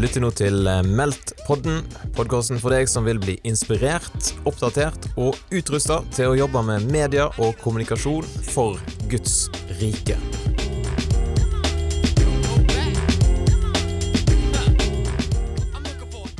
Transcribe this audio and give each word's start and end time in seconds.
Lytter 0.00 0.22
nå 0.24 0.30
til 0.32 0.64
eh, 0.64 0.78
Meldt-podden, 0.96 1.82
podkasten 2.16 2.56
for 2.62 2.72
deg 2.72 2.88
som 2.88 3.04
vil 3.04 3.18
bli 3.20 3.34
inspirert, 3.44 4.30
oppdatert 4.48 5.10
og 5.20 5.36
utrusta 5.52 5.98
til 6.16 6.30
å 6.30 6.38
jobbe 6.38 6.62
med 6.64 6.86
media 6.88 7.26
og 7.36 7.58
kommunikasjon 7.60 8.24
for 8.48 8.80
Guds 9.12 9.50
rike. 9.82 10.16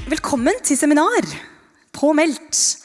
Velkommen 0.08 0.64
til 0.64 0.80
seminar 0.80 1.28
på 2.00 2.16
Meldt. 2.16 2.79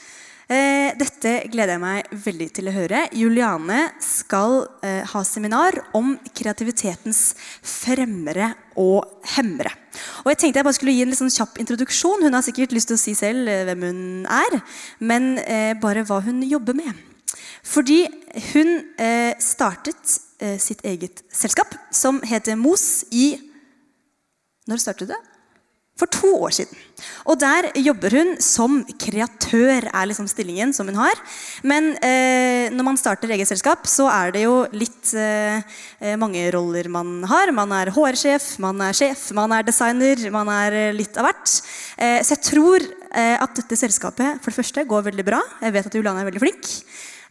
Eh, 0.45 0.91
dette 0.93 1.31
gleder 1.49 1.73
jeg 1.73 1.81
meg 1.81 2.09
veldig 2.21 2.47
til 2.53 2.69
å 2.69 2.73
høre. 2.75 2.99
Juliane 3.17 3.79
skal 4.03 4.59
eh, 4.85 5.01
ha 5.09 5.23
seminar 5.25 5.77
om 5.97 6.11
kreativitetens 6.37 7.33
fremmere 7.65 8.51
og 8.77 9.25
hemmere. 9.33 9.73
Og 10.21 10.29
jeg 10.29 10.41
tenkte 10.43 10.61
jeg 10.61 10.67
bare 10.67 10.77
skulle 10.77 10.93
gi 10.93 11.01
en 11.01 11.09
litt 11.09 11.21
sånn 11.21 11.33
kjapp 11.33 11.57
introduksjon. 11.63 12.27
Hun 12.27 12.37
har 12.37 12.45
sikkert 12.45 12.77
lyst 12.77 12.91
til 12.91 12.99
å 12.99 13.01
si 13.01 13.15
selv 13.17 13.49
eh, 13.49 13.63
hvem 13.71 13.87
hun 13.89 14.03
er, 14.29 14.59
men 15.01 15.33
bare 15.81 16.05
hva 16.05 16.21
hun 16.25 16.43
jobber 16.45 16.77
med. 16.77 16.93
Fordi 17.65 18.03
hun 18.51 18.69
startet 19.41 20.19
sitt 20.61 20.83
eget 20.85 21.23
selskap 21.33 21.73
som 21.89 22.19
heter 22.27 22.57
Mos 22.59 23.07
i 23.09 23.31
Når 24.69 24.81
startet 24.83 25.09
det? 25.09 25.17
For 25.95 26.11
to 26.11 26.27
år 26.43 26.51
siden. 26.51 26.79
Og 27.23 27.37
der 27.39 27.69
jobber 27.79 28.11
hun 28.17 28.33
som 28.43 28.81
kreatør, 28.99 29.85
er 29.87 30.09
liksom 30.09 30.27
stillingen 30.27 30.73
som 30.75 30.89
hun 30.91 30.97
har. 30.99 31.21
Men 31.63 31.93
eh, 32.03 32.67
når 32.75 32.87
man 32.89 32.99
starter 32.99 33.31
eget 33.31 33.47
selskap, 33.47 33.87
så 33.87 34.09
er 34.11 34.33
det 34.35 34.41
jo 34.43 34.57
litt 34.75 35.13
eh, 35.15 35.63
mange 36.19 36.43
roller 36.51 36.89
man 36.91 37.23
har. 37.31 37.53
Man 37.55 37.71
er 37.77 37.93
HR-sjef, 37.95 38.57
man 38.63 38.83
er 38.83 38.97
sjef, 38.97 39.29
man 39.39 39.55
er 39.55 39.63
designer, 39.63 40.27
man 40.35 40.51
er 40.51 40.91
litt 40.97 41.15
av 41.15 41.29
hvert. 41.29 41.55
Eh, 41.95 42.19
så 42.27 42.35
jeg 42.35 42.43
tror 42.49 42.83
eh, 43.15 43.37
at 43.39 43.55
dette 43.55 43.79
selskapet 43.79 44.43
for 44.43 44.51
det 44.51 44.59
første 44.59 44.87
går 44.91 45.07
veldig 45.07 45.27
bra. 45.31 45.39
Jeg 45.63 45.77
vet 45.77 45.87
at 45.87 45.95
Juliane 45.95 46.25
er 46.25 46.27
veldig 46.27 46.43
flink. 46.43 46.75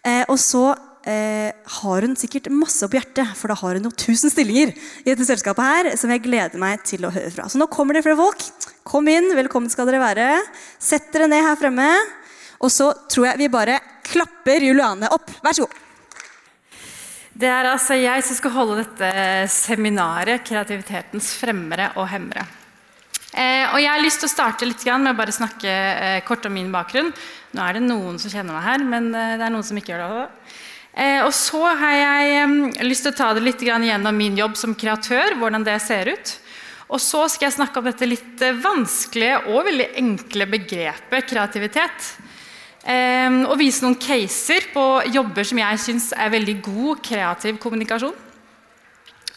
Eh, 0.09 0.25
og 0.25 0.41
så 0.41 0.71
eh, 1.09 1.53
har 1.79 2.07
hun 2.07 2.17
sikkert 2.19 2.51
masse 2.53 2.87
på 2.89 2.99
hjertet, 2.99 3.35
for 3.39 3.53
da 3.53 3.59
har 3.61 3.79
hun 3.79 3.89
jo 3.89 3.93
tusen 4.05 4.33
stillinger 4.33 4.75
i 4.75 5.09
dette 5.11 5.27
selskapet 5.29 5.65
her, 5.65 5.91
som 6.01 6.13
jeg 6.13 6.25
gleder 6.25 6.61
meg 6.61 6.83
til 6.89 7.07
å 7.07 7.13
høre 7.15 7.33
fra. 7.35 7.49
Så 7.49 7.61
nå 7.61 7.69
kommer 7.73 7.97
det 7.97 8.05
flere 8.07 8.21
folk. 8.21 8.45
Kom 8.85 9.09
inn, 9.13 9.31
velkommen 9.37 9.73
skal 9.73 9.89
dere 9.89 10.03
være. 10.03 10.29
Sett 10.83 11.13
dere 11.15 11.31
ned 11.31 11.45
her 11.47 11.61
fremme. 11.61 11.89
Og 12.65 12.73
så 12.73 12.91
tror 13.11 13.31
jeg 13.31 13.45
vi 13.45 13.53
bare 13.53 13.79
klapper 14.07 14.65
Juliane 14.65 15.11
opp. 15.13 15.33
Vær 15.45 15.57
så 15.57 15.67
god. 15.67 15.81
Det 17.35 17.49
er 17.51 17.67
altså 17.67 17.97
jeg 17.99 18.23
som 18.23 18.37
skal 18.39 18.53
holde 18.55 18.83
dette 18.85 19.09
seminaret 19.51 20.45
'Kreativitetens 20.47 21.33
fremmere 21.35 21.91
og 21.99 22.07
hemmere'. 22.07 22.47
Eh, 23.35 23.67
og 23.75 23.81
Jeg 23.83 23.91
har 23.91 24.03
lyst 24.03 24.21
til 24.23 24.29
å 24.29 24.31
starte 24.31 24.67
litt 24.69 24.85
med 24.87 25.11
å 25.11 25.19
bare 25.19 25.35
snakke 25.35 25.67
eh, 25.67 26.21
kort 26.23 26.47
om 26.47 26.55
min 26.55 26.71
bakgrunn. 26.71 27.11
Nå 27.51 27.63
er 27.65 27.75
det 27.75 27.83
noen 27.83 28.21
som 28.23 28.31
kjenner 28.31 28.55
meg 28.55 28.63
her, 28.63 28.85
men 28.87 29.11
eh, 29.11 29.35
det 29.35 29.43
er 29.43 29.51
noen 29.51 29.67
som 29.67 29.77
ikke 29.77 29.97
gjør 29.97 30.05
det. 30.05 30.29
Eh, 30.95 31.21
og 31.27 31.33
så 31.35 31.61
har 31.67 31.95
jeg 31.99 32.87
lyst 32.87 33.07
til 33.07 33.15
å 33.15 33.19
ta 33.19 33.33
det 33.35 33.43
litt 33.43 33.63
gjennom 33.67 34.15
min 34.15 34.37
jobb 34.39 34.55
som 34.59 34.77
kreatør, 34.79 35.35
hvordan 35.41 35.67
det 35.67 35.81
ser 35.83 36.13
ut. 36.15 36.35
Og 36.87 37.01
så 37.03 37.25
skal 37.33 37.49
jeg 37.49 37.57
snakke 37.57 37.81
om 37.81 37.89
dette 37.89 38.07
litt 38.07 38.45
eh, 38.45 38.55
vanskelige 38.63 39.41
og 39.51 39.67
veldig 39.67 39.89
enkle 40.03 40.49
begrepet 40.55 41.31
kreativitet. 41.33 42.15
Og 42.85 43.55
vise 43.57 43.81
noen 43.81 43.95
caser 43.97 44.67
på 44.75 44.83
jobber 45.09 45.47
som 45.49 45.57
jeg 45.57 45.79
syns 45.81 46.11
er 46.21 46.35
veldig 46.35 46.55
god 46.67 46.99
kreativ 47.07 47.57
kommunikasjon. 47.63 48.13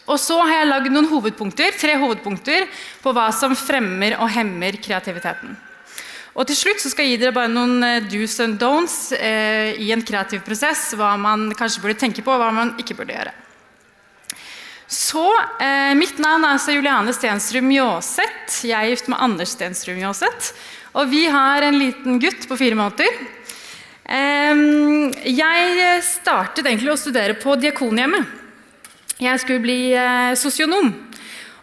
Og 0.08 0.20
så 0.20 0.36
har 0.42 0.62
jeg 0.62 0.68
lagd 0.68 0.92
noen 0.92 1.08
hovedpunkter, 1.08 1.72
tre 1.80 1.96
hovedpunkter 2.00 2.68
på 3.04 3.14
hva 3.16 3.30
som 3.36 3.56
fremmer 3.56 4.18
og 4.20 4.28
hemmer 4.36 4.76
kreativiteten. 4.84 5.56
Og 6.38 6.46
til 6.46 6.58
slutt 6.60 6.84
så 6.84 6.92
skal 6.92 7.08
jeg 7.08 7.16
gi 7.16 7.22
dere 7.24 7.34
bare 7.34 7.50
noen 7.50 7.82
eh, 7.82 8.04
do's 8.06 8.38
and 8.44 8.60
don'ts 8.62 9.10
eh, 9.18 9.74
i 9.82 9.90
en 9.94 10.04
kreativ 10.06 10.44
prosess. 10.46 10.92
Hva 10.94 11.16
man 11.18 11.50
kanskje 11.58 11.82
burde 11.82 11.98
tenke 11.98 12.22
på, 12.22 12.34
og 12.34 12.44
hva 12.44 12.52
man 12.54 12.76
ikke 12.78 13.00
burde 13.00 13.16
gjøre. 13.16 13.34
Så, 14.88 15.26
eh, 15.60 15.96
Mitt 15.98 16.22
navn 16.22 16.46
er 16.46 16.54
altså 16.56 16.78
Juliane 16.78 17.16
Stensrud 17.16 17.66
Mjåseth. 17.66 18.62
Jeg 18.70 18.78
er 18.78 18.94
gift 18.94 19.10
med 19.10 19.20
Anders 19.20 19.56
Stensrud 19.58 19.98
Mjåseth. 19.98 20.54
Og 20.94 21.10
vi 21.10 21.26
har 21.26 21.66
en 21.66 21.80
liten 21.82 22.22
gutt 22.22 22.46
på 22.48 22.58
fire 22.60 22.78
måneder. 22.78 23.18
Eh, 24.06 24.62
jeg 25.34 26.02
startet 26.06 26.70
egentlig 26.70 26.94
å 26.94 27.02
studere 27.02 27.34
på 27.42 27.58
Diakonhjemmet. 27.58 28.38
Jeg 29.18 29.42
skulle 29.42 29.66
bli 29.66 29.82
eh, 29.98 30.38
sosionom. 30.38 30.94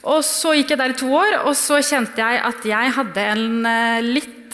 Og 0.05 0.21
Så 0.27 0.53
gikk 0.59 0.75
jeg 0.75 0.83
der 0.83 0.93
i 0.93 0.99
to 0.99 1.09
år, 1.15 1.39
og 1.47 1.55
så 1.57 1.79
kjente 1.79 2.21
jeg 2.21 2.43
at 2.45 2.67
jeg 2.69 2.95
hadde 2.99 3.29
en 3.33 3.69
eh, 3.71 4.03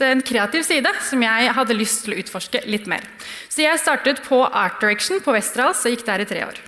en 0.07 0.23
kreativ 0.25 0.65
side 0.67 0.91
som 1.07 1.23
jeg 1.25 1.53
hadde 1.57 1.77
lyst 1.77 2.05
til 2.05 2.15
å 2.15 2.21
utforske 2.23 2.65
litt 2.71 2.89
mer. 2.91 3.05
Så 3.51 3.65
jeg 3.65 3.83
startet 3.83 4.23
på 4.27 4.43
Art 4.47 4.81
Direction 4.83 5.23
på 5.25 5.35
Westerdals 5.37 5.85
og 5.85 5.95
gikk 5.95 6.07
der 6.09 6.25
i 6.25 6.29
tre 6.29 6.45
år. 6.49 6.61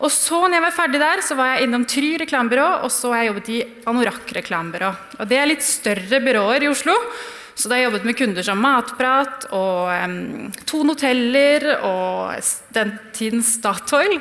Og 0.00 0.08
så 0.12 0.38
når 0.46 0.56
jeg 0.56 0.64
var 0.64 0.76
ferdig 0.78 1.00
der, 1.02 1.20
så 1.24 1.36
var 1.36 1.50
jeg 1.52 1.66
innom 1.66 1.84
Try 1.88 2.14
reklamebyrå, 2.22 2.68
og 2.86 2.92
så 2.94 3.10
har 3.12 3.20
jeg 3.20 3.30
jobbet 3.30 3.50
i 3.52 3.58
Anorak 3.90 4.32
reklamebyrå. 4.38 4.94
Og 5.18 5.28
Det 5.28 5.36
er 5.36 5.50
litt 5.50 5.66
større 5.66 6.22
byråer 6.24 6.64
i 6.64 6.70
Oslo. 6.72 6.96
Så 7.52 7.68
da 7.68 7.76
har 7.76 7.82
jeg 7.82 7.90
jobbet 7.90 8.06
med 8.08 8.16
kunder 8.16 8.46
som 8.46 8.62
Matprat 8.64 9.44
og 9.52 9.90
um, 9.92 10.46
Thon 10.64 10.94
hoteller 10.94 11.66
og 11.84 12.46
den 12.72 12.94
tidens 13.12 13.50
Statoil. 13.58 14.16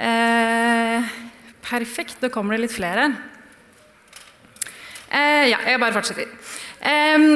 Eh, 0.00 1.10
perfekt. 1.66 2.16
Da 2.22 2.30
kommer 2.32 2.56
det 2.56 2.64
litt 2.64 2.78
flere. 2.78 3.10
Eh, 5.10 5.50
ja, 5.50 5.58
jeg 5.66 5.80
bare 5.82 5.96
fortsetter. 5.96 6.30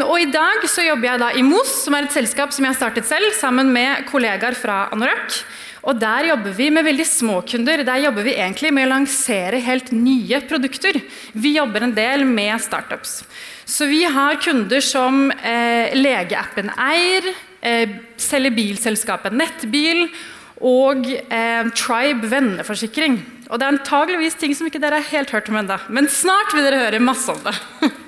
Og 0.06 0.14
I 0.22 0.30
dag 0.32 0.62
så 0.72 0.86
jobber 0.86 1.10
jeg 1.10 1.20
da 1.20 1.26
i 1.36 1.42
MOS, 1.44 1.72
som 1.84 1.94
er 1.96 2.06
et 2.06 2.14
selskap 2.14 2.54
som 2.54 2.64
jeg 2.64 2.72
har 2.72 2.78
startet 2.78 3.04
selv, 3.04 3.28
sammen 3.36 3.68
med 3.74 4.06
kollegaer 4.08 4.56
fra 4.56 4.86
Anorak. 4.94 5.42
Og 5.84 5.98
Der 6.00 6.30
jobber 6.30 6.54
vi 6.56 6.70
med 6.72 6.86
veldig 6.86 7.04
små 7.04 7.40
kunder. 7.44 7.82
Der 7.84 8.06
jobber 8.06 8.24
vi 8.24 8.38
egentlig 8.38 8.72
med 8.72 8.86
å 8.86 8.92
lansere 8.94 9.60
helt 9.60 9.90
nye 9.92 10.40
produkter. 10.48 10.96
Vi 11.34 11.56
jobber 11.58 11.84
en 11.84 11.96
del 11.96 12.24
med 12.24 12.56
startups. 12.64 13.22
Så 13.68 13.88
vi 13.88 14.02
har 14.04 14.40
kunder 14.40 14.80
som 14.84 15.28
eh, 15.32 15.92
legeappen 15.96 16.72
Eir, 16.72 17.28
eh, 17.60 17.98
selger 18.16 18.56
bilselskapet 18.56 19.36
Nettbil 19.36 20.06
og 20.60 21.06
eh, 21.08 21.70
Tribe 21.74 22.28
venneforsikring. 22.30 23.18
Og 23.50 23.58
Det 23.58 23.66
er 23.66 23.72
antageligvis 23.74 24.38
ting 24.40 24.54
som 24.56 24.68
ikke 24.68 24.80
dere 24.82 25.00
har 25.00 25.12
helt 25.12 25.32
hørt 25.34 25.50
om 25.50 25.58
ennå, 25.60 25.78
men 25.88 26.08
snart 26.08 26.54
vil 26.54 26.64
dere 26.66 26.82
høre 26.86 27.02
masse 27.02 27.32
om 27.32 27.40
det. 27.44 27.56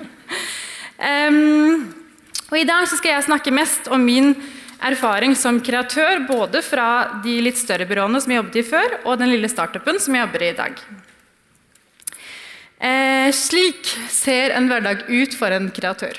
Um, 0.97 1.83
og 2.49 2.55
I 2.57 2.65
dag 2.65 2.87
skal 2.89 3.11
jeg 3.11 3.25
snakke 3.27 3.51
mest 3.53 3.85
om 3.93 4.01
min 4.01 4.31
erfaring 4.81 5.35
som 5.37 5.59
kreatør, 5.61 6.23
både 6.25 6.63
fra 6.65 7.19
de 7.21 7.35
litt 7.45 7.59
større 7.59 7.85
byråene 7.85 8.21
som 8.23 8.33
jeg 8.33 8.41
jobbet 8.41 8.57
i 8.57 8.65
før, 8.65 8.95
og 9.05 9.19
den 9.21 9.29
lille 9.29 9.49
startupen 9.51 10.01
som 10.01 10.17
jeg 10.17 10.25
jobber 10.25 10.45
i 10.45 10.49
i 10.49 10.57
dag. 10.57 10.81
Eh, 12.77 13.29
slik 13.33 13.93
ser 14.13 14.57
en 14.57 14.69
hverdag 14.69 15.05
ut 15.09 15.37
for 15.37 15.53
en 15.53 15.69
kreatør. 15.73 16.17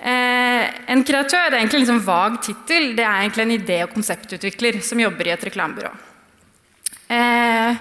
Eh, 0.00 0.66
en 0.94 1.02
kreatør 1.04 1.50
er 1.50 1.58
egentlig 1.58 1.80
en 1.80 1.84
liksom 1.84 2.04
vag 2.06 2.38
tittel. 2.44 2.94
Det 2.96 3.04
er 3.04 3.18
egentlig 3.20 3.44
en 3.44 3.56
idé- 3.58 3.82
og 3.84 3.92
konseptutvikler 3.92 4.80
som 4.84 5.00
jobber 5.00 5.28
i 5.28 5.34
et 5.34 5.44
reklamebyrå. 5.44 5.90
Eh, 7.10 7.76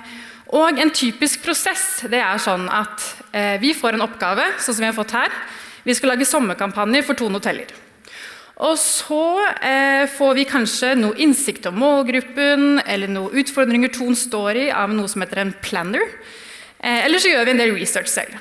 og 0.57 0.79
en 0.81 0.91
typisk 0.91 1.43
prosess 1.45 2.01
det 2.09 2.19
er 2.19 2.41
sånn 2.41 2.65
at 2.73 3.05
eh, 3.31 3.55
vi 3.61 3.75
får 3.77 3.95
en 3.95 4.07
oppgave, 4.07 4.47
sånn 4.57 4.75
som 4.75 4.83
vi 4.83 4.89
har 4.89 4.97
fått 4.97 5.15
her. 5.15 5.35
Vi 5.85 5.95
skal 5.95 6.11
lage 6.15 6.27
sommerkampanjer 6.27 7.05
for 7.07 7.15
Tone 7.15 7.39
hoteller. 7.39 7.71
Og 8.59 8.75
så 8.81 9.23
eh, 9.63 10.03
får 10.11 10.33
vi 10.35 10.47
kanskje 10.49 10.91
noe 10.99 11.15
innsikt 11.23 11.69
om 11.69 11.79
målgruppen, 11.79 12.81
eller 12.83 13.07
noen 13.07 13.39
utfordringer 13.39 13.93
Ton 13.95 14.17
står 14.17 14.65
i 14.65 14.67
av 14.75 14.91
noe 14.91 15.07
som 15.07 15.23
heter 15.23 15.45
en 15.45 15.55
planner. 15.63 16.03
Eh, 16.81 17.05
eller 17.05 17.23
så 17.23 17.31
gjør 17.31 17.47
vi 17.47 17.55
en 17.55 17.63
del 17.63 17.77
research 17.77 18.11
selv. 18.11 18.35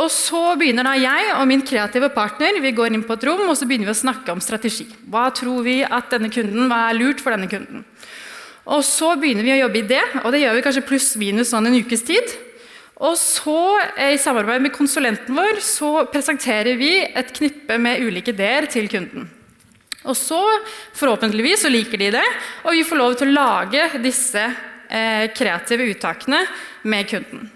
Og 0.00 0.08
så 0.08 0.54
begynner 0.56 0.86
da 0.88 0.94
jeg 0.96 1.32
og 1.36 1.44
min 1.50 1.62
kreative 1.68 2.08
partner 2.14 2.56
vi 2.64 2.72
går 2.72 2.94
inn 2.94 3.04
på 3.04 3.16
et 3.18 3.26
rom 3.28 3.44
og 3.44 3.56
så 3.58 3.66
begynner 3.68 3.90
vi 3.90 3.92
å 3.92 4.02
snakke 4.02 4.32
om 4.32 4.40
strategi. 4.40 4.86
Hva 5.12 5.26
tror 5.36 5.60
vi 5.66 5.82
at 5.84 6.08
denne 6.14 6.32
kunden, 6.32 6.70
hva 6.70 6.86
er 6.88 6.96
lurt 6.96 7.20
for 7.20 7.34
denne 7.34 7.50
kunden? 7.50 7.84
Og 8.62 8.84
Så 8.86 9.10
begynner 9.18 9.42
vi 9.44 9.56
å 9.56 9.62
jobbe 9.64 9.80
i 9.80 9.88
det, 9.90 10.02
og 10.22 10.30
det 10.32 10.44
gjør 10.44 10.56
vi 10.56 10.64
kanskje 10.64 10.86
pluss-minus 10.86 11.50
sånn 11.50 11.66
en 11.66 11.78
ukes 11.82 12.04
tid. 12.06 12.34
Og 13.02 13.16
så, 13.18 13.80
eh, 13.98 14.14
I 14.14 14.18
samarbeid 14.22 14.62
med 14.62 14.72
konsulenten 14.72 15.34
vår 15.34 15.58
så 15.60 16.06
presenterer 16.06 16.78
vi 16.78 17.02
et 17.02 17.32
knippe 17.34 17.78
med 17.78 18.00
ulike 18.00 18.30
ideer 18.30 18.70
til 18.70 18.88
kunden. 18.88 19.28
Og 20.04 20.14
så, 20.16 20.40
Forhåpentligvis 20.94 21.62
så 21.62 21.70
liker 21.70 21.98
de 21.98 22.10
det, 22.10 22.28
og 22.64 22.72
vi 22.72 22.84
får 22.84 22.96
lov 22.96 23.16
til 23.18 23.28
å 23.28 23.34
lage 23.34 24.02
disse 24.02 24.54
eh, 24.88 25.26
kreative 25.34 25.90
uttakene 25.90 26.46
med 26.84 27.08
kunden. 27.08 27.50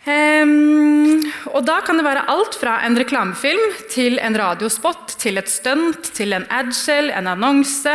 Um, 0.00 1.20
og 1.52 1.66
Da 1.68 1.80
kan 1.84 1.98
det 2.00 2.06
være 2.06 2.24
alt 2.32 2.56
fra 2.56 2.78
en 2.86 2.96
reklamefilm 2.96 3.74
til 3.92 4.16
en 4.22 4.36
radiospot, 4.38 5.16
til 5.20 5.36
et 5.36 5.50
stunt, 5.52 6.12
til 6.16 6.32
en 6.32 6.46
adshell, 6.48 7.10
en 7.12 7.28
annonse. 7.28 7.92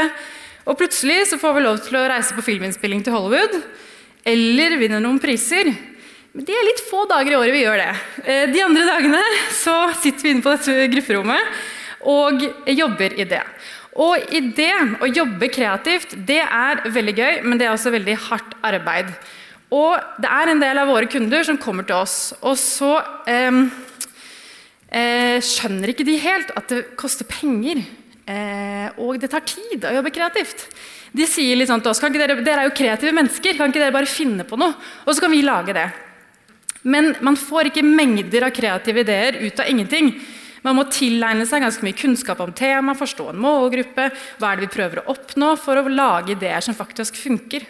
Og 0.65 0.77
plutselig 0.77 1.31
så 1.31 1.39
får 1.41 1.55
vi 1.55 1.63
lov 1.65 1.81
til 1.85 1.97
å 1.97 2.05
reise 2.09 2.35
på 2.37 2.45
filminnspilling 2.45 3.01
til 3.05 3.15
Hollywood, 3.15 3.57
eller 4.25 4.77
vinne 4.81 5.01
noen 5.01 5.17
priser. 5.21 5.71
Men 6.35 6.45
det 6.45 6.53
er 6.53 6.67
litt 6.67 6.83
få 6.89 7.05
dager 7.09 7.31
i 7.31 7.39
året 7.39 7.55
vi 7.55 7.63
gjør 7.63 7.81
det. 7.81 7.91
Eh, 8.25 8.45
de 8.51 8.61
andre 8.65 8.85
dagene 8.89 9.23
så 9.55 9.75
sitter 10.01 10.27
vi 10.27 10.33
inne 10.35 10.45
på 10.45 10.53
dette 10.53 10.89
grupperommet 10.91 11.57
og 12.11 12.43
jobber 12.69 13.15
i 13.17 13.25
det. 13.29 13.41
Og 13.95 14.33
i 14.35 14.41
det 14.57 14.73
å 15.01 15.07
jobbe 15.07 15.47
kreativt, 15.49 16.17
det 16.27 16.41
er 16.43 16.83
veldig 16.91 17.15
gøy, 17.15 17.33
men 17.47 17.57
det 17.57 17.69
er 17.69 17.73
også 17.73 17.93
veldig 17.95 18.17
hardt 18.27 18.57
arbeid. 18.67 19.13
Og 19.73 20.21
det 20.21 20.29
er 20.29 20.51
en 20.51 20.61
del 20.61 20.77
av 20.77 20.89
våre 20.91 21.09
kunder 21.09 21.45
som 21.47 21.57
kommer 21.61 21.87
til 21.87 21.97
oss, 21.97 22.35
og 22.45 22.53
så 22.59 22.91
eh, 23.29 23.61
eh, 24.93 25.37
skjønner 25.41 25.91
ikke 25.91 26.05
de 26.07 26.19
helt 26.21 26.53
at 26.55 26.69
det 26.71 26.83
koster 26.99 27.27
penger. 27.29 27.81
Eh, 28.25 28.87
og 29.01 29.19
det 29.21 29.29
tar 29.33 29.45
tid 29.45 29.85
å 29.85 29.93
jobbe 29.97 30.13
kreativt. 30.13 30.67
De 31.15 31.27
sier 31.29 31.57
litt 31.57 31.69
sånn 31.69 31.83
til 31.83 31.93
oss 31.93 32.01
dere, 32.01 32.39
dere 32.41 32.65
er 32.65 32.69
jo 32.69 32.77
kreative 32.77 33.13
mennesker, 33.15 33.57
kan 33.57 33.71
ikke 33.71 33.83
dere 33.83 33.95
bare 33.95 34.09
finne 34.09 34.45
på 34.47 34.57
noe? 34.59 34.73
Og 35.05 35.13
så 35.13 35.25
kan 35.25 35.33
vi 35.33 35.45
lage 35.45 35.75
det. 35.77 35.85
Men 36.85 37.15
man 37.25 37.37
får 37.39 37.71
ikke 37.71 37.85
mengder 37.85 38.45
av 38.45 38.53
kreative 38.53 39.01
ideer 39.01 39.39
ut 39.41 39.61
av 39.61 39.69
ingenting. 39.69 40.11
Man 40.65 40.77
må 40.77 40.87
tilegne 40.89 41.45
seg 41.45 41.61
ganske 41.61 41.85
mye 41.85 41.97
kunnskap 41.97 42.41
om 42.41 42.53
temaet, 42.53 42.97
forstå 42.97 43.29
en 43.31 43.41
målgruppe, 43.41 44.09
hva 44.41 44.51
er 44.51 44.57
det 44.57 44.67
vi 44.67 44.75
prøver 44.75 45.01
å 45.01 45.13
oppnå, 45.13 45.53
for 45.61 45.77
å 45.77 45.89
lage 45.89 46.33
ideer 46.33 46.65
som 46.65 46.77
faktisk 46.77 47.17
funker. 47.21 47.65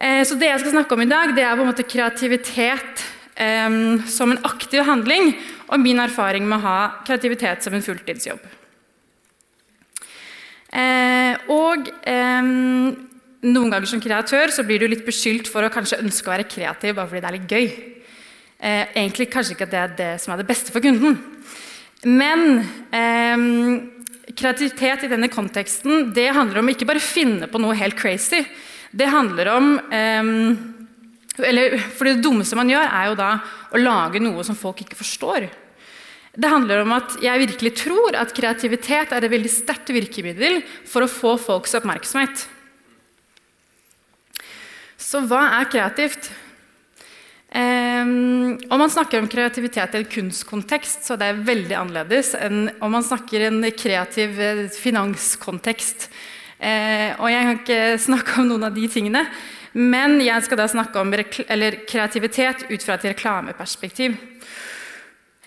Eh, 0.00 0.22
så 0.24 0.36
det 0.40 0.48
jeg 0.48 0.62
skal 0.62 0.72
snakke 0.78 0.96
om 0.96 1.02
i 1.04 1.10
dag, 1.10 1.34
det 1.36 1.44
er 1.44 1.58
på 1.58 1.64
en 1.64 1.68
måte 1.68 1.84
kreativitet 1.84 3.02
eh, 3.36 3.74
som 4.08 4.32
en 4.32 4.40
aktiv 4.48 4.80
handling, 4.88 5.34
og 5.68 5.82
min 5.82 6.00
erfaring 6.02 6.46
med 6.48 6.58
å 6.58 6.64
ha 6.64 6.78
kreativitet 7.04 7.66
som 7.66 7.76
en 7.76 7.84
fulltidsjobb. 7.84 8.40
Eh, 10.70 11.50
og 11.50 11.88
noen 13.40 13.72
ganger 13.72 13.88
som 13.90 14.02
kreatør 14.02 14.52
så 14.54 14.62
blir 14.66 14.82
du 14.82 14.86
litt 14.90 15.06
beskyldt 15.06 15.48
for 15.50 15.66
å 15.66 15.72
kanskje 15.72 15.98
ønske 16.02 16.28
å 16.28 16.34
være 16.34 16.48
kreativ 16.50 16.94
bare 16.94 17.10
fordi 17.10 17.22
det 17.22 17.30
er 17.30 17.36
litt 17.38 17.54
gøy. 17.54 17.70
egentlig 18.60 19.30
kanskje 19.32 19.54
ikke 19.54 19.66
at 19.66 19.72
det 19.72 19.80
er 19.80 19.94
det 19.96 20.10
som 20.20 20.34
er 20.34 20.42
det 20.42 20.48
beste 20.50 20.72
for 20.72 20.84
kunden. 20.84 21.16
Men 22.04 22.60
eh, 22.92 23.46
kreativitet 24.36 25.06
i 25.06 25.12
denne 25.12 25.30
konteksten 25.32 26.10
det 26.14 26.28
handler 26.36 26.60
om 26.60 26.68
ikke 26.72 26.88
bare 26.88 27.02
finne 27.02 27.48
på 27.50 27.60
noe 27.62 27.78
helt 27.78 27.98
crazy. 27.98 28.44
Det 28.90 29.06
handler 29.06 29.52
om 29.54 29.72
eller, 31.40 31.78
for 31.94 32.08
Det 32.08 32.20
dummeste 32.20 32.58
man 32.58 32.68
gjør, 32.68 32.84
er 32.84 33.10
jo 33.10 33.18
da 33.18 33.30
å 33.70 33.80
lage 33.80 34.20
noe 34.22 34.42
som 34.44 34.58
folk 34.58 34.82
ikke 34.82 34.98
forstår. 34.98 35.46
Det 36.30 36.50
handler 36.50 36.82
om 36.84 36.92
at 36.94 37.16
jeg 37.22 37.42
virkelig 37.46 37.72
tror 37.80 38.18
at 38.18 38.34
kreativitet 38.36 39.14
er 39.14 39.24
et 39.24 39.32
veldig 39.32 39.50
sterkt 39.50 39.90
virkemiddel 39.94 40.60
for 40.88 41.06
å 41.06 41.10
få 41.10 41.34
folks 41.40 41.74
oppmerksomhet. 41.78 42.44
Så 45.00 45.24
hva 45.26 45.46
er 45.58 45.70
kreativt? 45.72 46.30
Um, 47.50 48.60
om 48.70 48.78
man 48.78 48.92
snakker 48.92 49.18
om 49.18 49.26
kreativitet 49.26 49.96
i 49.96 50.04
en 50.04 50.10
kunstkontekst, 50.12 51.02
så 51.02 51.16
det 51.18 51.32
er 51.32 51.40
veldig 51.48 51.74
annerledes 51.74 52.36
enn 52.38 52.68
om 52.78 52.94
man 52.94 53.02
snakker 53.02 53.42
i 53.42 53.48
en 53.48 53.64
kreativ 53.74 54.38
eh, 54.38 54.68
finanskontekst. 54.70 56.06
Uh, 56.60 57.16
og 57.16 57.30
jeg 57.32 57.46
kan 57.46 57.56
ikke 57.56 57.80
snakke 58.04 58.42
om 58.42 58.50
noen 58.50 58.66
av 58.68 58.74
de 58.76 58.84
tingene, 58.92 59.24
men 59.72 60.18
jeg 60.20 60.44
skal 60.44 60.60
da 60.60 60.66
snakke 60.68 61.00
om 61.00 61.14
kreativitet 61.14 62.66
ut 62.68 62.84
fra 62.84 62.98
et 62.98 63.06
reklameperspektiv. 63.14 64.18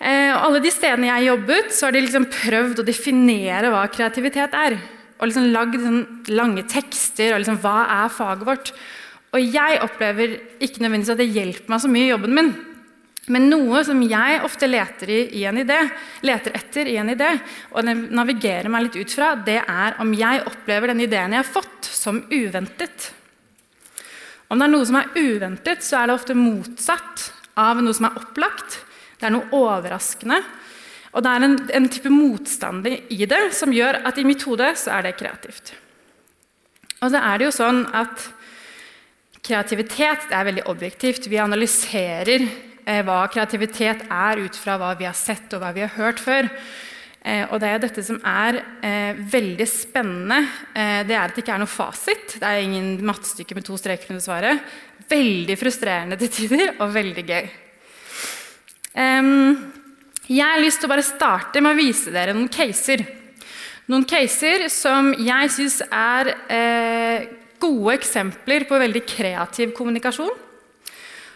Uh, 0.00 0.34
alle 0.34 0.58
de 0.64 0.72
stedene 0.74 1.12
jeg 1.12 1.28
jobbet, 1.30 1.70
så 1.70 1.86
har 1.86 1.94
de 1.94 2.02
liksom 2.02 2.26
prøvd 2.32 2.82
å 2.82 2.88
definere 2.88 3.70
hva 3.70 3.86
kreativitet 3.94 4.58
er. 4.58 4.78
Og 5.20 5.30
liksom 5.30 5.52
lagd 5.54 5.78
sånn 5.78 6.02
lange 6.34 6.66
tekster 6.68 7.32
og 7.32 7.44
liksom, 7.44 7.62
hva 7.62 7.84
er 8.02 8.12
faget 8.12 8.48
vårt. 8.48 8.74
Og 9.34 9.42
jeg 9.42 9.80
opplever 9.82 10.38
ikke 10.62 10.82
nødvendigvis 10.82 11.14
at 11.14 11.22
det 11.22 11.30
hjelper 11.30 11.70
meg 11.70 11.82
så 11.82 11.90
mye 11.90 12.08
i 12.08 12.10
jobben 12.10 12.34
min. 12.34 12.54
Men 13.32 13.46
noe 13.48 13.80
som 13.86 14.02
jeg 14.04 14.40
ofte 14.44 14.68
leter, 14.68 15.08
i, 15.08 15.20
i 15.40 15.44
idé, 15.48 15.78
leter 16.26 16.56
etter 16.58 16.90
i 16.92 16.98
en 17.00 17.08
idé, 17.08 17.30
og 17.72 17.86
navigerer 17.88 18.68
meg 18.72 18.88
litt 18.88 18.98
ut 19.00 19.14
fra, 19.16 19.32
det 19.36 19.62
er 19.62 19.96
om 20.02 20.12
jeg 20.16 20.42
opplever 20.44 20.92
den 20.92 21.04
ideen 21.06 21.32
jeg 21.32 21.40
har 21.40 21.54
fått, 21.54 21.88
som 21.88 22.20
uventet. 22.28 23.12
Om 24.52 24.60
det 24.60 24.66
er 24.66 24.74
noe 24.74 24.88
som 24.88 25.00
er 25.00 25.14
uventet, 25.16 25.86
så 25.86 26.02
er 26.02 26.10
det 26.10 26.18
ofte 26.18 26.36
motsatt 26.36 27.30
av 27.60 27.80
noe 27.80 27.96
som 27.96 28.10
er 28.10 28.20
opplagt. 28.20 28.82
Det 29.16 29.30
er 29.30 29.34
noe 29.38 29.48
overraskende. 29.56 30.42
Og 31.14 31.24
det 31.24 31.32
er 31.32 31.46
en, 31.46 31.56
en 31.78 31.88
type 31.88 32.12
motstand 32.12 32.86
i 32.90 33.24
det 33.30 33.44
som 33.56 33.72
gjør 33.72 34.02
at 34.04 34.18
i 34.20 34.26
mitt 34.26 34.44
hode 34.44 34.68
så 34.76 34.98
er 34.98 35.06
det 35.06 35.16
kreativt. 35.16 35.72
Og 37.00 37.08
så 37.08 37.20
er 37.20 37.40
det 37.40 37.48
jo 37.48 37.56
sånn 37.56 37.84
at 37.94 38.32
Kreativitet 39.44 40.30
er 40.32 40.46
veldig 40.48 40.62
objektivt. 40.72 41.26
Vi 41.28 41.36
analyserer 41.36 42.46
hva 42.84 43.22
kreativitet 43.32 44.04
er 44.12 44.42
ut 44.44 44.56
fra 44.60 44.76
hva 44.80 44.90
vi 44.98 45.06
har 45.08 45.16
sett 45.16 45.52
og 45.56 45.62
hva 45.62 45.70
vi 45.72 45.84
har 45.86 45.94
hørt 45.96 46.20
før. 46.20 46.50
Eh, 47.24 47.46
og 47.48 47.60
Det 47.60 47.68
er 47.70 47.80
dette 47.80 48.02
som 48.04 48.18
er 48.20 48.58
eh, 48.84 49.16
veldig 49.16 49.66
spennende. 49.68 50.42
Eh, 50.76 51.00
det 51.08 51.16
er 51.16 51.22
at 51.22 51.32
det 51.32 51.44
ikke 51.44 51.54
er 51.56 51.62
noe 51.62 51.72
fasit. 51.72 52.36
Det 52.36 52.44
er 52.44 52.60
ingen 52.60 52.98
mattestykke 53.06 53.56
med 53.56 53.64
to 53.64 53.78
streker 53.80 54.12
under 54.12 54.24
svaret. 54.24 54.60
Veldig 55.08 55.56
frustrerende 55.56 56.18
til 56.20 56.32
tider 56.32 56.74
og 56.78 56.92
veldig 56.92 57.24
gøy. 57.24 57.52
jeg 58.94 60.46
har 60.46 60.60
lyst 60.62 60.80
til 60.80 60.86
å 60.86 60.92
bare 60.92 61.04
starte 61.04 61.60
med 61.60 61.74
å 61.74 61.80
vise 61.80 62.12
dere 62.12 62.32
noen 62.36 62.48
caser. 62.48 63.02
Noen 63.90 64.04
caser 64.08 64.68
som 64.72 65.10
jeg 65.20 65.50
syns 65.52 65.80
er 65.88 66.30
eh, 66.48 67.26
gode 67.60 67.96
eksempler 67.98 68.64
på 68.68 68.78
veldig 68.80 69.02
kreativ 69.08 69.74
kommunikasjon. 69.76 70.32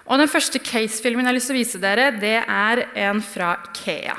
Og 0.08 0.16
Den 0.16 0.30
første 0.30 0.60
case-filmen 0.64 1.26
jeg 1.26 1.28
har 1.28 1.36
lyst 1.36 1.50
til 1.50 1.56
å 1.56 1.60
vise 1.60 1.78
dere, 1.82 2.10
det 2.16 2.38
er 2.40 2.80
en 3.08 3.18
fra 3.20 3.58
Ikea. 3.68 4.16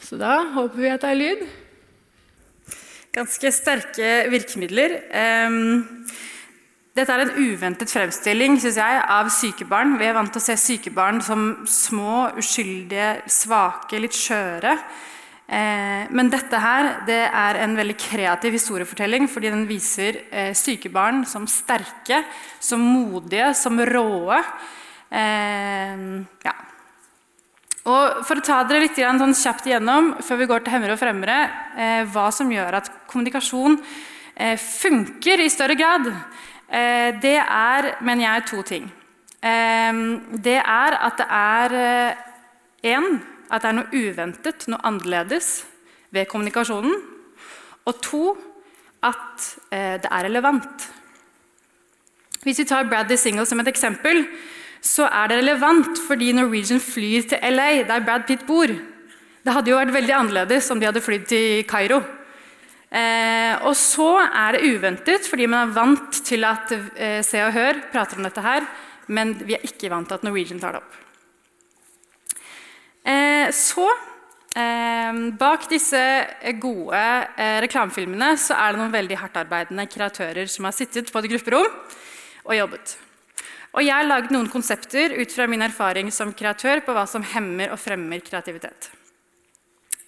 Så 0.00 0.16
da 0.16 0.38
håper 0.54 0.80
vi 0.80 0.88
at 0.88 1.02
det 1.04 1.10
er 1.10 1.18
lyd. 1.18 1.42
Ganske 3.12 3.52
sterke 3.52 4.12
virkemidler. 4.32 4.94
Dette 6.96 7.14
er 7.14 7.22
en 7.22 7.36
uventet 7.36 7.92
fremstilling 7.92 8.56
synes 8.62 8.78
jeg, 8.80 9.02
av 9.12 9.28
syke 9.30 9.68
barn. 9.68 9.98
Vi 10.00 10.08
er 10.08 10.16
vant 10.16 10.32
til 10.32 10.40
å 10.40 10.46
se 10.46 10.56
syke 10.58 10.94
barn 10.94 11.20
som 11.22 11.44
små, 11.68 12.30
uskyldige, 12.40 13.12
svake, 13.28 14.00
litt 14.00 14.16
skjøre. 14.16 14.72
Eh, 15.48 16.08
men 16.12 16.32
dette 16.32 16.58
her 16.60 16.90
det 17.08 17.22
er 17.26 17.60
en 17.62 17.76
veldig 17.78 17.94
kreativ 17.96 18.52
historiefortelling 18.58 19.30
fordi 19.32 19.48
den 19.48 19.62
viser 19.68 20.18
eh, 20.28 20.50
syke 20.52 20.90
barn 20.92 21.22
som 21.28 21.46
sterke, 21.48 22.24
som 22.60 22.82
modige, 22.84 23.52
som 23.56 23.80
råe. 23.80 24.42
Eh, 25.10 26.24
ja. 26.44 26.54
Og 27.88 28.20
For 28.26 28.40
å 28.40 28.44
ta 28.44 28.60
dere 28.68 28.84
litt 28.84 28.98
sånn 28.98 29.36
kjapt 29.36 29.68
igjennom 29.68 30.12
før 30.24 30.42
vi 30.42 30.48
går 30.50 30.64
til 30.64 30.74
hemmere 30.74 30.96
og 30.96 31.00
fremmere, 31.00 31.38
eh, 31.76 32.04
hva 32.04 32.28
som 32.34 32.50
gjør 32.52 32.80
at 32.80 32.90
kommunikasjon 33.08 33.78
eh, 34.36 34.56
funker 34.60 35.40
i 35.40 35.48
større 35.48 35.76
grad, 35.78 36.10
eh, 36.68 37.16
det 37.22 37.38
er, 37.40 37.94
mener 38.00 38.26
jeg, 38.26 38.46
to 38.46 38.62
ting. 38.62 38.92
det 39.38 40.56
er 40.58 40.94
at 40.98 41.16
det 41.16 41.26
er 41.30 41.74
én 42.82 43.04
at 43.48 43.62
det 43.62 43.68
er 43.68 43.76
noe 43.76 43.92
uventet, 43.94 44.66
noe 44.66 44.82
annerledes 44.82 45.62
ved 46.10 46.26
kommunikasjonen. 46.26 46.96
Og 47.86 48.00
to 48.02 48.34
at 49.00 49.46
det 49.70 50.10
er 50.10 50.26
relevant. 50.26 50.88
Hvis 52.42 52.58
vi 52.58 52.66
tar 52.66 52.90
Bradley 52.90 53.16
Single 53.16 53.46
som 53.46 53.62
et 53.62 53.70
eksempel, 53.70 54.26
så 54.84 55.08
er 55.08 55.30
det 55.30 55.40
relevant 55.40 55.98
fordi 56.06 56.32
Norwegian 56.36 56.80
flyr 56.82 57.26
til 57.30 57.54
LA, 57.54 57.82
der 57.88 58.04
Brad 58.04 58.26
Pitt 58.28 58.46
bor. 58.46 58.68
Det 58.68 59.54
hadde 59.54 59.70
jo 59.72 59.78
vært 59.78 59.94
veldig 59.94 60.14
annerledes 60.14 60.70
om 60.72 60.80
de 60.80 60.88
hadde 60.88 61.02
flydd 61.02 61.26
til 61.30 61.64
Kairo. 61.68 62.02
Eh, 62.88 63.54
og 63.68 63.74
så 63.76 64.14
er 64.24 64.56
det 64.56 64.68
uventet 64.72 65.26
fordi 65.28 65.44
man 65.50 65.66
er 65.68 65.74
vant 65.76 66.20
til 66.24 66.46
at 66.48 66.70
eh, 66.72 67.18
Se 67.26 67.42
og 67.44 67.52
Hør 67.52 67.82
prater 67.92 68.16
om 68.16 68.24
dette 68.24 68.44
her, 68.44 68.64
men 69.12 69.34
vi 69.42 69.58
er 69.58 69.66
ikke 69.66 69.90
vant 69.92 70.08
til 70.08 70.16
at 70.16 70.24
Norwegian 70.24 70.60
tar 70.62 70.76
det 70.76 70.80
opp. 70.80 70.96
Eh, 73.08 73.50
så 73.56 73.88
eh, 74.56 75.20
Bak 75.40 75.68
disse 75.72 76.00
gode 76.60 77.02
eh, 77.36 77.58
reklamefilmene 77.64 78.34
så 78.40 78.56
er 78.56 78.72
det 78.72 78.82
noen 78.82 78.96
veldig 78.96 79.20
hardtarbeidende 79.20 79.88
kreatører 79.88 80.48
som 80.48 80.68
har 80.68 80.76
sittet 80.76 81.12
på 81.12 81.22
et 81.22 81.30
grupperom 81.34 81.68
og 82.48 82.56
jobbet. 82.56 82.96
Og 83.78 83.84
jeg 83.86 83.94
har 83.94 84.08
laget 84.08 84.32
noen 84.34 84.48
konsepter 84.50 85.12
ut 85.14 85.30
fra 85.30 85.46
min 85.46 85.62
erfaring 85.62 86.08
som 86.10 86.32
kreatør 86.34 86.82
på 86.82 86.94
hva 86.96 87.04
som 87.06 87.22
hemmer 87.22 87.70
og 87.70 87.78
fremmer 87.78 88.18
kreativitet. 88.26 88.90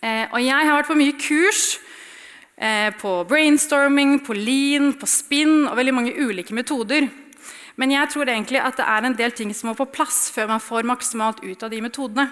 og 0.02 0.40
jeg 0.42 0.66
har 0.66 0.74
vært 0.74 0.90
på 0.90 0.98
mye 0.98 1.14
kurs 1.14 1.78
på 2.98 3.12
brainstorming, 3.30 4.18
på 4.26 4.34
lean, 4.34 4.90
på 4.98 5.06
spinn 5.06 5.68
og 5.68 5.76
veldig 5.78 5.94
mange 5.94 6.16
ulike 6.18 6.56
metoder. 6.56 7.06
Men 7.78 7.94
jeg 7.94 8.10
tror 8.10 8.28
egentlig 8.28 8.58
at 8.58 8.76
det 8.76 8.86
er 8.90 9.06
en 9.06 9.16
del 9.16 9.32
ting 9.32 9.54
som 9.54 9.70
må 9.70 9.76
på 9.78 9.86
plass 9.94 10.26
før 10.34 10.50
man 10.50 10.60
får 10.60 10.88
maksimalt 10.90 11.44
ut 11.46 11.62
av 11.62 11.70
de 11.70 11.80
metodene. 11.80 12.26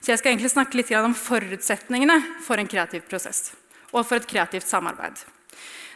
Så 0.00 0.10
jeg 0.10 0.20
skal 0.20 0.34
egentlig 0.34 0.50
snakke 0.52 0.80
litt 0.80 0.90
om 0.98 1.14
forutsetningene 1.14 2.18
for 2.42 2.58
en 2.58 2.68
kreativ 2.68 3.06
prosess 3.08 3.52
og 3.90 4.04
for 4.04 4.18
et 4.18 4.28
kreativt 4.28 4.66
samarbeid. 4.68 5.22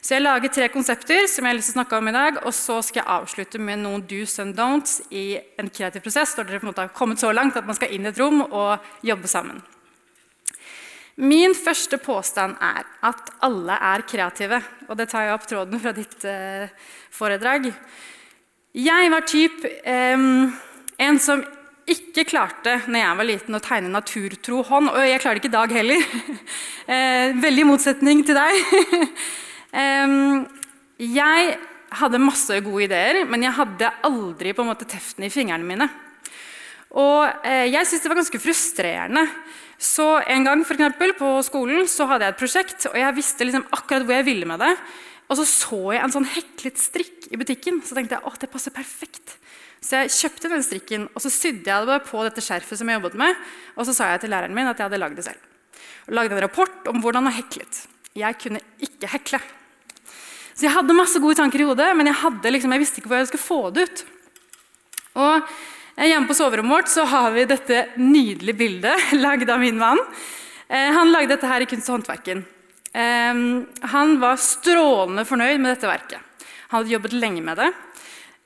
Så 0.05 0.19
jeg 0.19 0.25
lager 0.27 0.53
tre 0.53 0.67
konsepter 0.69 1.25
som 1.33 1.47
jeg 1.47 1.55
har 1.55 1.57
lyst 1.57 1.71
til 1.71 1.79
å 1.79 1.81
snakke 1.81 1.97
om 1.97 2.09
i 2.11 2.13
dag, 2.13 2.41
og 2.45 2.53
så 2.53 2.75
skal 2.85 3.01
jeg 3.01 3.13
avslutte 3.15 3.57
med 3.57 3.81
noen 3.81 4.03
do's 4.05 4.35
and 4.43 4.53
don'ts 4.53 4.99
i 5.09 5.39
en 5.57 5.71
kreativ 5.73 6.03
prosess 6.05 6.35
når 6.37 6.51
dere 6.51 6.61
på 6.61 6.67
en 6.67 6.71
måte 6.75 6.85
har 6.85 6.91
kommet 6.93 7.23
så 7.23 7.31
langt 7.33 7.57
at 7.57 7.65
man 7.65 7.79
skal 7.79 7.95
inn 7.95 8.05
i 8.05 8.11
et 8.11 8.21
rom 8.21 8.43
og 8.45 8.85
jobbe 9.01 9.31
sammen. 9.33 9.63
Min 11.25 11.55
første 11.57 11.97
påstand 12.03 12.59
er 12.61 12.85
at 13.07 13.31
alle 13.47 13.79
er 13.93 14.05
kreative. 14.05 14.59
Og 14.91 14.99
det 14.99 15.07
tar 15.09 15.25
jeg 15.25 15.37
opp 15.39 15.47
tråden 15.49 15.81
fra 15.81 15.93
ditt 15.97 16.27
eh, 16.29 16.67
foredrag. 17.15 17.71
Jeg 18.75 19.13
var 19.15 19.29
typ 19.31 19.65
eh, 19.65 20.27
en 21.07 21.23
som 21.23 21.45
ikke 21.89 22.27
klarte 22.29 22.77
når 22.89 23.01
jeg 23.01 23.21
var 23.21 23.29
liten 23.31 23.57
å 23.57 23.63
tegne 23.63 23.95
naturtro 23.95 24.61
hånd. 24.67 24.91
Og 24.91 25.01
jeg 25.07 25.23
klarer 25.23 25.41
det 25.41 25.45
ikke 25.47 25.53
i 25.55 25.57
dag 25.57 25.77
heller. 25.79 26.07
eh, 26.93 27.41
veldig 27.47 27.67
motsetning 27.71 28.21
til 28.27 28.43
deg. 28.43 29.09
jeg 29.75 31.55
hadde 31.99 32.23
masse 32.23 32.59
gode 32.65 32.87
ideer, 32.87 33.25
men 33.27 33.43
jeg 33.43 33.57
hadde 33.57 33.93
aldri 34.07 34.55
på 34.55 34.65
en 34.65 34.71
måte 34.71 34.87
teften 34.89 35.27
i 35.27 35.33
fingrene 35.33 35.67
mine. 35.67 35.89
Og 36.95 37.47
eh, 37.47 37.67
jeg 37.73 37.87
syntes 37.89 38.05
det 38.05 38.13
var 38.13 38.21
ganske 38.21 38.43
frustrerende. 38.43 39.25
Så 39.79 40.07
En 40.31 40.47
gang 40.47 40.63
for 40.65 40.79
eksempel, 40.79 41.15
på 41.19 41.31
skolen 41.47 41.89
så 41.91 42.07
hadde 42.07 42.29
jeg 42.29 42.35
et 42.35 42.43
prosjekt, 42.43 42.87
og 42.93 42.99
jeg 42.99 43.17
visste 43.17 43.47
liksom 43.47 43.67
akkurat 43.75 44.07
hvor 44.07 44.17
jeg 44.17 44.29
ville 44.29 44.49
med 44.49 44.63
det. 44.63 44.71
Og 45.29 45.41
så 45.41 45.47
så 45.49 45.81
jeg 45.97 46.05
en 46.05 46.13
sånn 46.13 46.29
heklet 46.29 46.79
strikk 46.79 47.27
i 47.33 47.41
butikken. 47.41 47.81
Så 47.83 47.97
tenkte 47.97 48.19
jeg, 48.19 48.27
å, 48.29 48.35
det 48.39 48.51
passer 48.53 48.75
perfekt. 48.75 49.39
Så 49.85 50.05
jeg 50.05 50.13
kjøpte 50.15 50.51
den 50.53 50.65
strikken 50.65 51.09
og 51.11 51.21
så 51.21 51.33
sydde 51.33 51.69
jeg 51.69 51.89
det 51.89 51.99
på 52.07 52.23
dette 52.25 52.45
skjerfet. 52.45 52.79
som 52.79 52.89
jeg 52.89 53.01
jobbet 53.01 53.19
med, 53.21 53.35
Og 53.77 53.89
så 53.89 53.97
sa 53.97 54.13
jeg 54.13 54.25
til 54.25 54.31
læreren 54.31 54.55
min 54.55 54.69
at 54.69 54.79
jeg 54.79 54.87
hadde 54.87 55.01
lagd 55.01 55.17
det 55.17 55.27
selv. 55.27 55.41
Og 56.07 56.15
lagde 56.15 56.37
en 56.37 56.45
rapport 56.45 56.89
om 56.89 57.01
hvordan 57.01 57.29
jeg 57.29 57.41
heklet. 57.43 57.87
Jeg 58.15 58.39
kunne 58.39 58.61
ikke 58.81 59.11
hekle. 59.11 59.41
Så 60.55 60.67
jeg 60.69 60.75
hadde 60.75 60.97
masse 60.97 61.21
gode 61.23 61.37
tanker 61.39 61.61
i 61.61 61.69
hodet, 61.69 61.91
men 61.99 62.11
jeg, 62.11 62.17
liksom, 62.55 62.75
jeg 62.75 62.83
visste 62.83 63.01
ikke 63.01 63.11
hvor 63.11 63.23
jeg 63.23 63.31
skulle 63.33 63.49
få 63.49 63.61
det 63.75 63.87
ut. 63.87 64.05
Og 65.27 65.55
Hjemme 65.95 66.27
på 66.27 66.35
soverommet 66.35 66.75
vårt 66.75 66.89
så 66.91 67.05
har 67.07 67.29
vi 67.31 67.45
dette 67.47 67.85
nydelige 68.03 68.59
bildet 68.59 69.13
lagd 69.25 69.47
av 69.47 69.61
min 69.63 69.79
mann. 69.79 70.01
Eh, 70.67 70.91
han 70.91 71.13
lagde 71.15 71.37
dette 71.37 71.47
her 71.47 71.63
i 71.63 71.69
Kunst 71.71 71.87
og 71.87 72.01
håndverken. 72.01 72.43
Han 73.95 74.17
var 74.23 74.43
strålende 74.43 75.25
fornøyd 75.27 75.63
med 75.63 75.73
dette 75.73 75.87
verket. 75.91 76.47
Han 76.71 76.81
hadde 76.81 76.95
jobbet 76.95 77.15
lenge 77.15 77.43
med 77.47 77.59
det. 77.59 77.69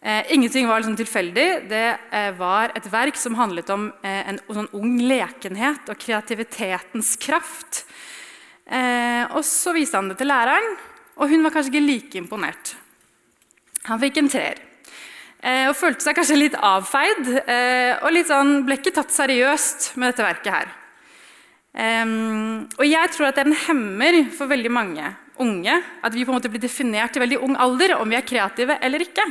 Eh, 0.01 0.33
ingenting 0.33 0.69
var 0.69 0.81
liksom 0.81 0.97
tilfeldig. 0.97 1.47
Det 1.69 1.99
eh, 2.11 2.31
var 2.39 2.73
et 2.77 2.87
verk 2.93 3.17
som 3.19 3.35
handlet 3.35 3.71
om 3.75 3.89
eh, 4.07 4.29
en 4.31 4.39
sånn 4.47 4.71
ung 4.79 5.01
lekenhet 5.03 5.91
og 5.91 5.99
kreativitetens 5.99 7.17
kraft. 7.19 7.83
og 8.69 9.43
Så 9.49 9.73
viste 9.73 9.97
han 9.97 10.11
det 10.11 10.19
til 10.21 10.29
læreren, 10.29 10.75
og 11.19 11.31
hun 11.31 11.45
var 11.45 11.55
kanskje 11.55 11.75
ikke 11.75 11.87
like 11.87 12.19
imponert. 12.21 12.75
Han 13.89 14.01
fikk 14.01 14.23
en 14.23 14.33
treer. 14.33 14.65
og 15.69 15.77
følte 15.79 16.03
seg 16.03 16.17
kanskje 16.19 16.37
litt 16.37 16.55
avfeid. 16.55 17.29
og 18.03 18.11
litt 18.13 18.27
sånn, 18.27 18.65
ble 18.67 18.79
ikke 18.79 18.95
tatt 18.97 19.15
seriøst 19.15 19.93
med 19.97 20.13
dette 20.13 20.27
verket 20.27 20.53
her. 20.53 20.69
og 22.79 22.85
jeg 22.87 23.11
tror 23.15 23.29
at 23.29 23.37
det 23.37 23.45
er 23.45 23.51
en 23.51 23.65
hemmer 23.67 24.25
for 24.35 24.51
veldig 24.51 24.71
mange 24.71 25.15
unge 25.39 25.75
at 26.03 26.15
vi 26.15 26.25
på 26.25 26.33
en 26.33 26.39
måte 26.39 26.51
blir 26.51 26.63
definert 26.63 27.17
i 27.17 27.23
veldig 27.23 27.39
ung 27.45 27.55
alder 27.57 27.97
om 27.99 28.09
vi 28.11 28.19
er 28.19 28.27
kreative 28.27 28.79
eller 28.83 29.05
ikke. 29.05 29.27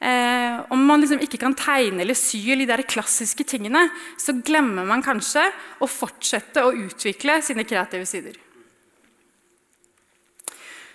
Eh, 0.00 0.60
om 0.72 0.80
man 0.88 1.02
liksom 1.02 1.20
ikke 1.20 1.42
kan 1.42 1.54
tegne 1.56 2.00
eller 2.06 2.16
sy 2.16 2.40
eller 2.46 2.64
de 2.64 2.72
der 2.72 2.86
klassiske 2.88 3.44
tingene, 3.44 3.84
så 4.16 4.32
glemmer 4.32 4.86
man 4.88 5.04
kanskje 5.04 5.44
å 5.80 5.88
fortsette 5.90 6.64
å 6.64 6.72
utvikle 6.86 7.40
sine 7.44 7.66
kreative 7.68 8.08
sider. 8.08 8.38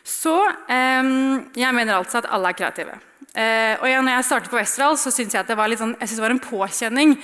Så 0.06 0.36
jeg 0.70 1.74
mener 1.74 1.98
altså 1.98 2.22
at 2.22 2.30
alle 2.30 2.52
er 2.52 2.58
kreative. 2.58 3.00
Eh, 3.36 3.76
og 3.82 3.90
når 3.90 4.14
jeg 4.14 4.28
startet 4.30 4.52
på 4.52 4.60
Westerdal, 4.60 4.96
så 5.00 5.12
syntes 5.12 5.36
jeg 5.36 5.48
det 5.48 5.58
var, 5.60 5.74
sånn, 5.76 5.96
jeg 6.00 6.14
det 6.14 6.24
var 6.24 6.36
en 6.36 6.44
påkjenning. 6.44 7.16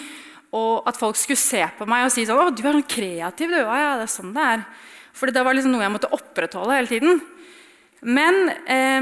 Og 0.51 0.87
at 0.89 0.97
folk 0.99 1.15
skulle 1.15 1.39
se 1.39 1.61
på 1.77 1.87
meg 1.87 2.07
og 2.07 2.11
si 2.11 2.25
sånn 2.27 2.41
'Å, 2.41 2.51
du 2.51 2.63
er 2.67 2.75
sånn 2.75 2.89
kreativ, 2.95 3.47
du.' 3.47 3.63
Ja, 3.63 3.95
det 3.95 4.09
er 4.09 4.11
sånn 4.11 4.33
det 4.35 4.43
er. 4.43 4.65
For 5.13 5.31
det 5.31 5.43
var 5.43 5.53
liksom 5.55 5.71
noe 5.71 5.85
jeg 5.85 5.93
måtte 5.93 6.11
opprettholde 6.11 6.75
hele 6.75 6.91
tiden. 6.91 7.21
Men 8.01 8.49
eh, 8.67 9.01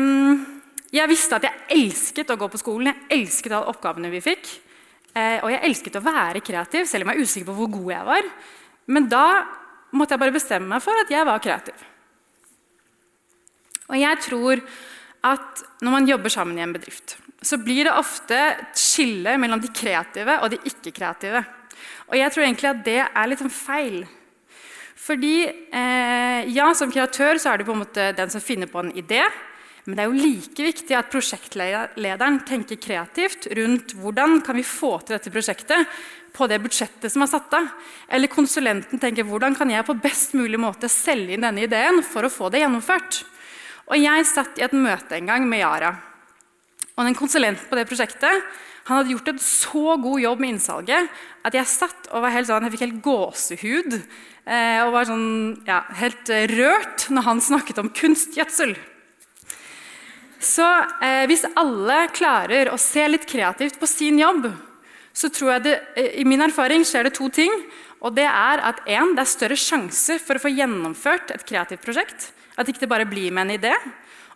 jeg 0.94 1.10
visste 1.10 1.38
at 1.38 1.48
jeg 1.48 1.66
elsket 1.70 2.30
å 2.30 2.38
gå 2.38 2.48
på 2.50 2.62
skolen, 2.62 2.94
jeg 2.94 3.22
elsket 3.22 3.54
alle 3.54 3.72
oppgavene 3.74 4.12
vi 4.14 4.22
fikk. 4.22 4.46
Eh, 5.16 5.40
og 5.42 5.50
jeg 5.50 5.64
elsket 5.66 5.98
å 5.98 6.06
være 6.06 6.44
kreativ, 6.46 6.86
selv 6.86 7.06
om 7.06 7.14
jeg 7.14 7.18
er 7.18 7.26
usikker 7.26 7.50
på 7.50 7.58
hvor 7.58 7.72
god 7.74 7.92
jeg 7.96 8.06
var. 8.06 8.30
Men 8.86 9.10
da 9.10 9.26
måtte 9.98 10.14
jeg 10.14 10.22
bare 10.22 10.36
bestemme 10.36 10.70
meg 10.70 10.84
for 10.86 10.94
at 10.94 11.10
jeg 11.10 11.26
var 11.26 11.42
kreativ. 11.42 11.88
Og 13.90 13.98
jeg 13.98 14.22
tror 14.26 14.62
at 15.30 15.64
når 15.84 15.96
man 15.96 16.08
jobber 16.08 16.32
sammen 16.32 16.60
i 16.60 16.64
en 16.64 16.76
bedrift, 16.76 17.18
så 17.42 17.60
blir 17.60 17.88
det 17.88 17.96
ofte 17.96 18.38
et 18.38 18.80
skille 18.80 19.36
mellom 19.40 19.62
de 19.64 19.72
kreative 19.74 20.40
og 20.44 20.54
de 20.54 20.62
ikke-kreative. 20.70 21.44
Og 22.10 22.18
jeg 22.20 22.34
tror 22.34 22.46
egentlig 22.46 22.72
at 22.72 22.82
det 22.86 23.02
er 23.04 23.30
litt 23.30 23.44
feil. 23.54 24.02
Fordi 25.00 25.36
eh, 25.48 26.50
ja, 26.54 26.72
som 26.76 26.92
kreatør 26.92 27.40
så 27.40 27.54
er 27.54 27.62
du 27.62 27.68
på 27.70 27.76
en 27.76 27.84
måte 27.86 28.10
den 28.18 28.32
som 28.34 28.44
finner 28.44 28.70
på 28.70 28.84
en 28.84 28.92
idé. 28.98 29.24
Men 29.86 29.96
det 29.96 30.04
er 30.04 30.10
jo 30.12 30.22
like 30.22 30.66
viktig 30.68 30.96
at 30.98 31.10
prosjektlederen 31.10 32.42
tenker 32.46 32.78
kreativt 32.82 33.48
rundt 33.58 33.96
hvordan 33.98 34.38
kan 34.46 34.60
vi 34.60 34.66
få 34.68 34.98
til 35.02 35.16
dette 35.16 35.32
prosjektet 35.34 36.02
på 36.36 36.46
det 36.52 36.60
budsjettet 36.62 37.10
som 37.10 37.24
er 37.26 37.32
satt 37.32 37.56
av. 37.58 37.72
Eller 38.12 38.30
konsulenten 38.30 39.02
tenker 39.02 39.26
hvordan 39.26 39.56
kan 39.58 39.72
jeg 39.72 39.88
på 39.88 39.98
best 40.04 40.36
mulig 40.38 40.60
måte 40.62 40.92
selge 40.92 41.34
inn 41.34 41.48
denne 41.48 41.66
ideen 41.66 42.04
for 42.06 42.28
å 42.28 42.34
få 42.34 42.52
det 42.54 42.62
gjennomført. 42.62 43.24
Og 43.90 43.98
Jeg 43.98 44.26
satt 44.30 44.60
i 44.60 44.66
et 44.66 44.76
møte 44.78 45.18
en 45.18 45.30
gang 45.30 45.46
med 45.50 45.64
Yara. 45.64 45.96
Og 46.94 47.08
den 47.08 47.18
Konsulenten 47.18 47.70
på 47.70 47.78
det 47.80 47.88
prosjektet 47.90 48.44
han 48.90 48.98
hadde 48.98 49.14
gjort 49.14 49.28
en 49.30 49.42
så 49.42 49.96
god 50.02 50.22
jobb 50.24 50.40
med 50.42 50.56
innsalget 50.56 51.18
at 51.46 51.54
jeg 51.54 51.70
satt 51.70 52.08
og 52.10 52.24
var 52.24 52.34
helt 52.34 52.48
sånn, 52.50 52.66
jeg 52.66 52.74
fikk 52.74 52.86
helt 52.88 53.02
gåsehud 53.06 53.92
eh, 53.96 54.80
og 54.82 54.96
var 54.96 55.06
sånn, 55.06 55.28
ja, 55.68 55.84
helt 56.00 56.32
rørt 56.56 57.06
når 57.14 57.28
han 57.28 57.44
snakket 57.44 57.82
om 57.84 57.92
kunstgjødsel. 57.94 58.74
Så 60.42 60.66
eh, 61.06 61.28
hvis 61.30 61.46
alle 61.54 62.00
klarer 62.16 62.72
å 62.74 62.80
se 62.82 63.06
litt 63.12 63.30
kreativt 63.30 63.78
på 63.78 63.90
sin 63.90 64.18
jobb, 64.18 64.50
så 65.14 65.30
tror 65.34 65.58
jeg 65.58 65.66
det, 65.68 65.78
eh, 66.00 66.12
i 66.24 66.26
min 66.26 66.42
erfaring 66.42 66.86
skjer 66.88 67.06
det 67.10 67.14
to 67.20 67.30
ting. 67.30 67.54
Og 68.02 68.16
det 68.18 68.26
er 68.26 68.64
at 68.72 68.82
en, 68.88 69.14
det 69.14 69.26
er 69.26 69.34
større 69.36 69.60
sjanse 69.60 70.18
for 70.24 70.40
å 70.40 70.44
få 70.48 70.54
gjennomført 70.56 71.36
et 71.36 71.46
kreativt 71.46 71.86
prosjekt. 71.86 72.32
At 72.60 72.70
ikke 72.70 72.84
det 72.84 72.92
bare 72.92 73.08
blir 73.10 73.32
med 73.32 73.48
en 73.48 73.56
idé. 73.56 73.74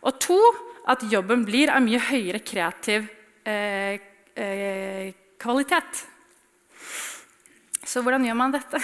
Og 0.04 0.20
to, 0.24 0.40
at 0.88 1.04
jobben 1.12 1.44
blir 1.48 1.72
av 1.72 1.84
mye 1.84 2.00
høyere 2.00 2.40
kreativ 2.44 3.10
eh, 3.48 4.00
eh, 4.36 5.10
kvalitet. 5.40 6.06
Så 7.84 8.02
hvordan 8.04 8.24
gjør 8.26 8.40
man 8.40 8.56
dette? 8.56 8.80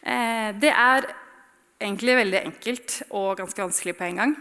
Eh, 0.00 0.54
det 0.56 0.70
er 0.70 1.10
egentlig 1.80 2.14
veldig 2.22 2.40
enkelt 2.46 3.02
og 3.10 3.34
ganske 3.42 3.66
vanskelig 3.66 3.98
på 3.98 4.06
en 4.06 4.22
gang 4.22 4.38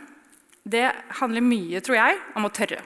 det 0.70 0.88
handler 1.20 1.46
mye, 1.46 1.82
tror 1.84 1.98
jeg, 2.00 2.18
om 2.38 2.48
å 2.48 2.54
tørre. 2.54 2.82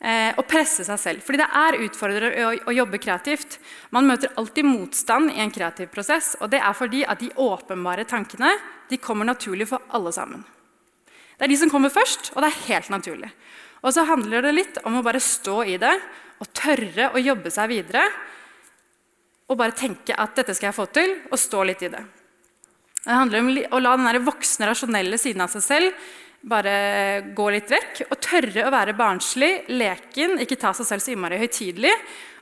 Eh, 0.00 0.32
å 0.32 0.46
presse 0.48 0.80
seg 0.86 0.96
selv. 0.96 1.20
Fordi 1.20 1.42
det 1.42 1.46
er 1.60 1.76
utfordrende 1.84 2.44
å, 2.64 2.72
jobbe 2.72 2.98
kreativt. 3.02 3.58
Man 3.92 4.06
møter 4.08 4.32
alltid 4.40 4.64
motstand 4.64 5.34
i 5.34 5.42
en 5.44 5.52
kreativ 5.52 5.90
prosess, 5.92 6.32
og 6.40 6.48
det 6.54 6.62
er 6.64 6.76
fordi 6.76 7.02
at 7.04 7.20
de 7.20 7.28
åpenbare 7.36 8.06
tankene 8.08 8.54
de 8.88 8.96
kommer 8.96 9.28
naturlig 9.28 9.68
for 9.68 9.84
alle 9.92 10.12
sammen. 10.16 10.46
Det 11.36 11.44
er 11.44 11.52
de 11.52 11.58
som 11.60 11.72
kommer 11.72 11.92
først, 11.92 12.32
og 12.32 12.40
det 12.40 12.48
er 12.48 12.64
helt 12.70 12.88
naturlig. 12.94 13.28
Og 13.84 13.92
så 13.92 14.06
handler 14.08 14.44
det 14.44 14.54
litt 14.56 14.80
om 14.88 14.96
å 14.96 15.04
bare 15.04 15.20
stå 15.20 15.58
i 15.68 15.76
det 15.80 15.92
og 16.40 16.48
tørre 16.56 17.10
å 17.12 17.20
jobbe 17.20 17.52
seg 17.52 17.68
videre. 17.68 18.06
Og 19.52 19.58
bare 19.60 19.76
tenke 19.76 20.16
at 20.16 20.32
'dette 20.34 20.54
skal 20.56 20.70
jeg 20.70 20.80
få 20.80 20.86
til', 20.88 21.28
og 21.28 21.38
stå 21.38 21.64
litt 21.64 21.82
i 21.82 21.92
det. 21.92 22.04
Det 23.04 23.12
handler 23.12 23.40
om 23.40 23.52
å 23.76 23.80
la 23.80 23.96
den 23.96 24.24
voksne, 24.24 24.68
rasjonelle 24.68 25.18
siden 25.18 25.40
av 25.40 25.50
seg 25.52 25.62
selv 25.62 25.92
bare 26.40 27.32
gå 27.36 27.48
litt 27.52 27.70
vekk. 27.70 28.04
Og 28.10 28.20
tørre 28.22 28.66
å 28.66 28.72
være 28.72 28.96
barnslig, 28.98 29.52
leken, 29.72 30.38
ikke 30.42 30.58
ta 30.60 30.72
seg 30.76 30.88
selv 30.88 31.04
så 31.04 31.14
innmari 31.14 31.40
høytidelig. 31.40 31.92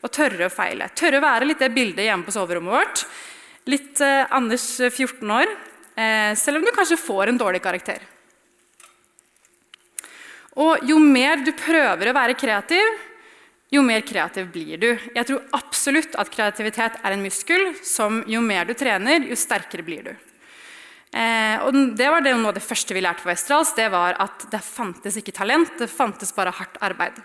Og 0.04 0.12
tørre 0.14 0.46
å 0.46 0.52
feile. 0.52 0.90
Tørre 0.94 1.18
å 1.18 1.24
være 1.24 1.48
litt 1.48 1.62
det 1.62 1.72
bildet 1.74 2.06
hjemme 2.06 2.26
på 2.26 2.34
soverommet 2.34 2.76
vårt. 2.76 3.02
Litt 3.68 4.00
eh, 4.04 4.22
Anders 4.32 4.68
14 4.78 5.18
eh, 5.18 5.34
år, 5.40 5.50
eh, 5.98 6.30
selv 6.38 6.60
om 6.60 6.64
du 6.64 6.72
kanskje 6.72 7.00
får 7.00 7.32
en 7.32 7.40
dårlig 7.40 7.60
karakter. 7.64 8.06
Og 10.58 10.86
jo 10.88 10.96
mer 11.02 11.42
du 11.44 11.52
prøver 11.54 12.10
å 12.10 12.14
være 12.16 12.38
kreativ, 12.38 12.86
jo 13.70 13.82
mer 13.84 14.00
kreativ 14.06 14.48
blir 14.54 14.80
du. 14.80 14.88
Jeg 15.14 15.26
tror 15.28 15.44
absolutt 15.58 16.16
at 16.18 16.30
kreativitet 16.32 16.96
er 17.02 17.14
en 17.14 17.22
muskel 17.22 17.74
som 17.84 18.22
jo 18.30 18.40
mer 18.40 18.64
du 18.66 18.72
trener, 18.78 19.26
jo 19.28 19.36
sterkere 19.36 19.84
blir 19.84 20.08
du. 20.08 20.14
Eh, 21.08 21.56
og 21.64 21.72
det 21.96 22.08
var 22.12 22.22
det, 22.24 22.34
noe 22.36 22.52
av 22.52 22.58
det 22.58 22.64
første 22.64 22.94
vi 22.96 23.02
lærte 23.04 23.24
på 23.24 23.30
Westerdals. 23.30 23.74
Det 23.76 23.88
var 23.92 24.18
at 24.20 24.46
det 24.52 24.60
fantes 24.64 25.16
ikke 25.20 25.34
talent, 25.36 25.78
det 25.80 25.88
fantes 25.90 26.34
bare 26.36 26.52
hardt 26.54 26.76
arbeid. 26.84 27.16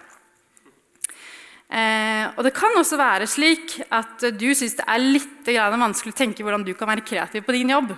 Eh, 1.74 2.26
og 2.38 2.44
det 2.46 2.54
kan 2.56 2.76
også 2.78 3.00
være 3.00 3.28
slik 3.28 3.80
at 3.90 4.28
du 4.38 4.50
syns 4.54 4.78
det 4.78 4.86
er 4.86 5.02
litt 5.02 5.48
vanskelig 5.50 6.14
å 6.14 6.20
tenke 6.22 6.46
hvordan 6.46 6.66
du 6.66 6.74
kan 6.78 6.92
være 6.92 7.06
kreativ 7.06 7.44
på 7.44 7.56
din 7.56 7.74
jobb. 7.74 7.96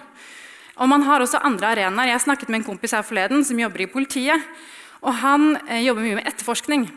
Og 0.75 0.89
man 0.91 1.05
har 1.07 1.23
også 1.23 1.43
andre 1.43 1.71
arenaer. 1.75 2.11
Jeg 2.11 2.25
snakket 2.25 2.49
med 2.49 2.61
en 2.61 2.69
kompis 2.71 2.95
her 2.95 3.03
forleden 3.03 3.45
som 3.47 3.59
jobber 3.59 3.85
i 3.85 3.91
politiet. 3.91 4.41
Og 5.05 5.13
han 5.21 5.55
eh, 5.67 5.85
jobber 5.85 6.03
mye 6.03 6.19
med 6.19 6.27
etterforskning 6.27 6.89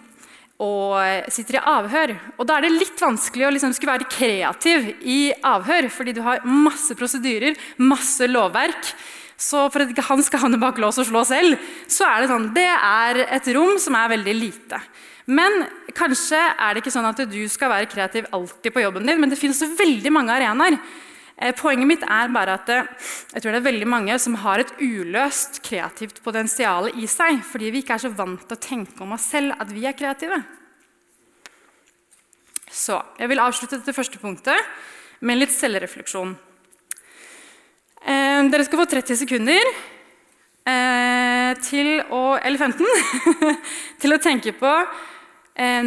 og 0.59 0.97
eh, 0.99 1.29
sitter 1.31 1.59
i 1.59 1.65
avhør. 1.71 2.15
Og 2.37 2.49
da 2.49 2.59
er 2.59 2.67
det 2.67 2.75
litt 2.75 2.99
vanskelig 3.03 3.47
å 3.47 3.53
liksom 3.55 3.75
skulle 3.77 3.95
være 3.95 4.11
kreativ 4.11 4.91
i 5.07 5.21
avhør, 5.47 5.91
fordi 5.95 6.17
du 6.17 6.23
har 6.27 6.43
masse 6.47 6.97
prosedyrer, 6.99 7.59
masse 7.79 8.27
lovverk. 8.27 8.93
Så 9.39 9.69
for 9.71 9.85
at 9.85 9.93
ikke 9.93 10.07
han 10.09 10.23
skal 10.27 10.43
havne 10.43 10.59
bak 10.59 10.81
lås 10.83 10.99
og 10.99 11.07
slå 11.07 11.23
selv, 11.29 11.69
så 11.87 12.09
er 12.09 12.25
det 12.25 12.31
sånn 12.33 12.49
Det 12.57 12.71
er 12.75 13.23
et 13.29 13.53
rom 13.55 13.77
som 13.79 13.95
er 13.95 14.17
veldig 14.17 14.35
lite. 14.35 14.81
Men 15.31 15.63
kanskje 15.95 16.41
er 16.41 16.73
det 16.73 16.83
ikke 16.83 16.95
sånn 16.95 17.07
at 17.07 17.21
du 17.29 17.43
skal 17.53 17.71
være 17.71 17.91
kreativ 17.93 18.27
alltid 18.35 18.75
på 18.75 18.83
jobben 18.83 19.07
din, 19.07 19.21
men 19.21 19.31
det 19.31 19.39
finnes 19.39 19.61
veldig 19.79 20.11
mange 20.15 20.35
arenaer 20.35 20.79
poenget 21.59 21.87
mitt 21.87 22.03
er 22.03 22.33
bare 22.35 22.57
at 22.59 22.71
eh, 22.75 22.87
jeg 23.35 23.43
tror 23.43 23.55
det 23.55 23.61
er 23.61 23.69
veldig 23.69 23.89
mange 23.89 24.15
som 24.19 24.35
har 24.43 24.59
et 24.59 24.73
uløst 24.83 25.61
kreativt 25.63 26.19
potensial 26.25 26.91
i 26.99 27.07
seg, 27.11 27.45
fordi 27.47 27.71
vi 27.71 27.83
ikke 27.85 27.95
er 27.95 28.03
så 28.09 28.11
vant 28.11 28.43
til 28.43 28.57
å 28.57 28.63
tenke 28.63 29.05
om 29.05 29.15
oss 29.15 29.29
selv 29.31 29.55
at 29.63 29.71
vi 29.71 29.87
er 29.87 29.95
kreative. 29.99 30.41
Så 32.69 32.99
jeg 33.21 33.31
vil 33.31 33.43
avslutte 33.43 33.79
dette 33.79 33.95
første 33.95 34.19
punktet 34.21 34.59
med 35.23 35.39
litt 35.39 35.55
selvrefleksjon. 35.55 36.35
Eh, 38.03 38.43
dere 38.51 38.67
skal 38.67 38.83
få 38.83 38.91
30 38.99 39.23
sekunder 39.23 39.73
til 41.65 41.87
å, 42.13 42.37
eller 42.45 42.61
15 42.61 43.47
til 44.03 44.13
å 44.13 44.19
tenke 44.21 44.53
på 44.53 44.73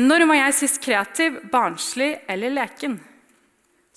når 0.01 0.23
var 0.25 0.39
jeg 0.39 0.55
sist 0.57 0.79
kreativ, 0.81 1.37
barnslig 1.53 2.15
eller 2.33 2.55
leken? 2.55 2.95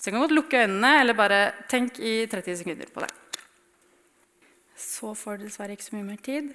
Så 0.05 0.11
jeg 0.11 0.19
kan 0.19 0.21
godt 0.21 0.35
lukke 0.37 0.59
øynene 0.61 0.89
eller 1.01 1.17
bare 1.17 1.37
tenk 1.65 1.95
i 1.97 2.27
30 2.29 2.59
sekunder 2.59 2.89
på 2.93 3.01
det. 3.01 3.07
Så 4.77 5.15
får 5.17 5.39
du 5.39 5.45
dessverre 5.47 5.73
ikke 5.73 5.85
så 5.87 5.95
mye 5.95 6.05
mer 6.05 6.19
tid. 6.21 6.51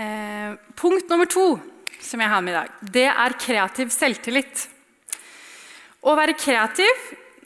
Eh, 0.00 0.54
punkt 0.72 1.12
nummer 1.12 1.28
to 1.28 1.58
som 2.00 2.22
jeg 2.24 2.32
har 2.32 2.40
med 2.40 2.54
i 2.54 2.56
dag, 2.56 2.70
det 2.96 3.04
er 3.10 3.34
kreativ 3.42 3.92
selvtillit. 3.92 4.62
Å 6.08 6.14
være 6.16 6.38
kreativ, 6.40 7.02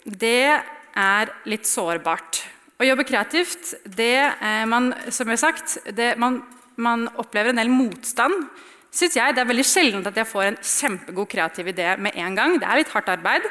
det 0.07 0.55
er 0.55 1.35
litt 1.51 1.67
sårbart. 1.67 2.39
Å 2.79 2.87
jobbe 2.87 3.09
kreativt, 3.11 3.75
det 3.99 4.21
eh, 4.23 4.63
man, 4.71 4.93
som 5.11 5.27
jeg 5.27 5.35
har 5.35 5.43
sagt, 5.49 5.81
det, 5.99 6.13
man, 6.15 6.39
man 6.79 7.09
opplever 7.19 7.51
en 7.51 7.59
del 7.59 7.75
motstand. 7.75 8.47
Synes 8.95 9.19
jeg, 9.19 9.35
Det 9.35 9.43
er 9.43 9.51
veldig 9.51 9.67
sjelden 9.67 10.07
at 10.07 10.23
jeg 10.23 10.31
får 10.31 10.53
en 10.53 10.63
kjempegod 10.63 11.33
kreativ 11.35 11.75
idé 11.75 11.91
med 11.99 12.15
en 12.15 12.39
gang. 12.39 12.55
Det 12.63 12.71
er 12.71 12.85
litt 12.85 12.95
hardt 12.95 13.11
arbeid. 13.19 13.51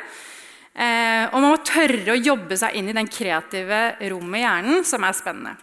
Eh, 0.77 1.25
og 1.31 1.39
man 1.41 1.55
må 1.55 1.62
tørre 1.65 2.13
å 2.13 2.19
jobbe 2.19 2.57
seg 2.60 2.75
inn 2.77 2.91
i 2.91 2.93
den 2.93 3.10
kreative 3.10 3.96
rommet 4.12 4.43
i 4.43 4.43
hjernen, 4.43 4.84
som 4.86 5.05
er 5.07 5.15
spennende. 5.17 5.55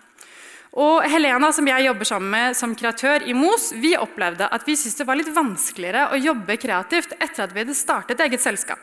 Og 0.74 1.04
Helena, 1.06 1.52
som 1.54 1.68
jeg 1.70 1.86
jobber 1.86 2.08
sammen 2.08 2.32
med 2.32 2.56
som 2.58 2.72
kreatør 2.74 3.22
i 3.30 3.34
MOS, 3.36 3.68
vi 3.78 3.92
opplevde 3.94 4.48
at 4.50 4.66
vi 4.66 4.74
syntes 4.74 4.98
det 4.98 5.06
var 5.06 5.20
litt 5.20 5.30
vanskeligere 5.30 6.08
å 6.10 6.18
jobbe 6.18 6.58
kreativt 6.58 7.14
etter 7.20 7.44
at 7.44 7.54
vi 7.54 7.62
hadde 7.62 7.78
startet 7.78 8.24
eget 8.26 8.42
selskap. 8.42 8.82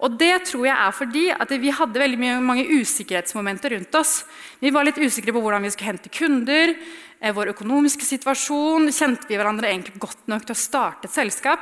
Og 0.00 0.16
Det 0.16 0.32
tror 0.48 0.64
jeg 0.64 0.72
er 0.72 0.96
fordi 0.96 1.26
at 1.34 1.50
vi 1.60 1.76
hadde 1.76 2.00
veldig 2.00 2.32
mange 2.40 2.64
usikkerhetsmomenter 2.64 3.74
rundt 3.76 4.00
oss. 4.00 4.22
Vi 4.56 4.72
var 4.72 4.88
litt 4.88 4.96
usikre 4.96 5.34
på 5.36 5.42
hvordan 5.44 5.68
vi 5.68 5.74
skulle 5.74 5.92
hente 5.92 6.08
kunder, 6.08 6.72
eh, 7.20 7.34
vår 7.36 7.52
økonomiske 7.52 8.08
situasjon. 8.08 8.88
Kjente 8.88 9.28
vi 9.28 9.36
hverandre 9.36 9.68
egentlig 9.68 10.00
godt 10.00 10.24
nok 10.32 10.46
til 10.46 10.56
å 10.56 10.64
starte 10.64 11.04
et 11.04 11.12
selskap? 11.12 11.60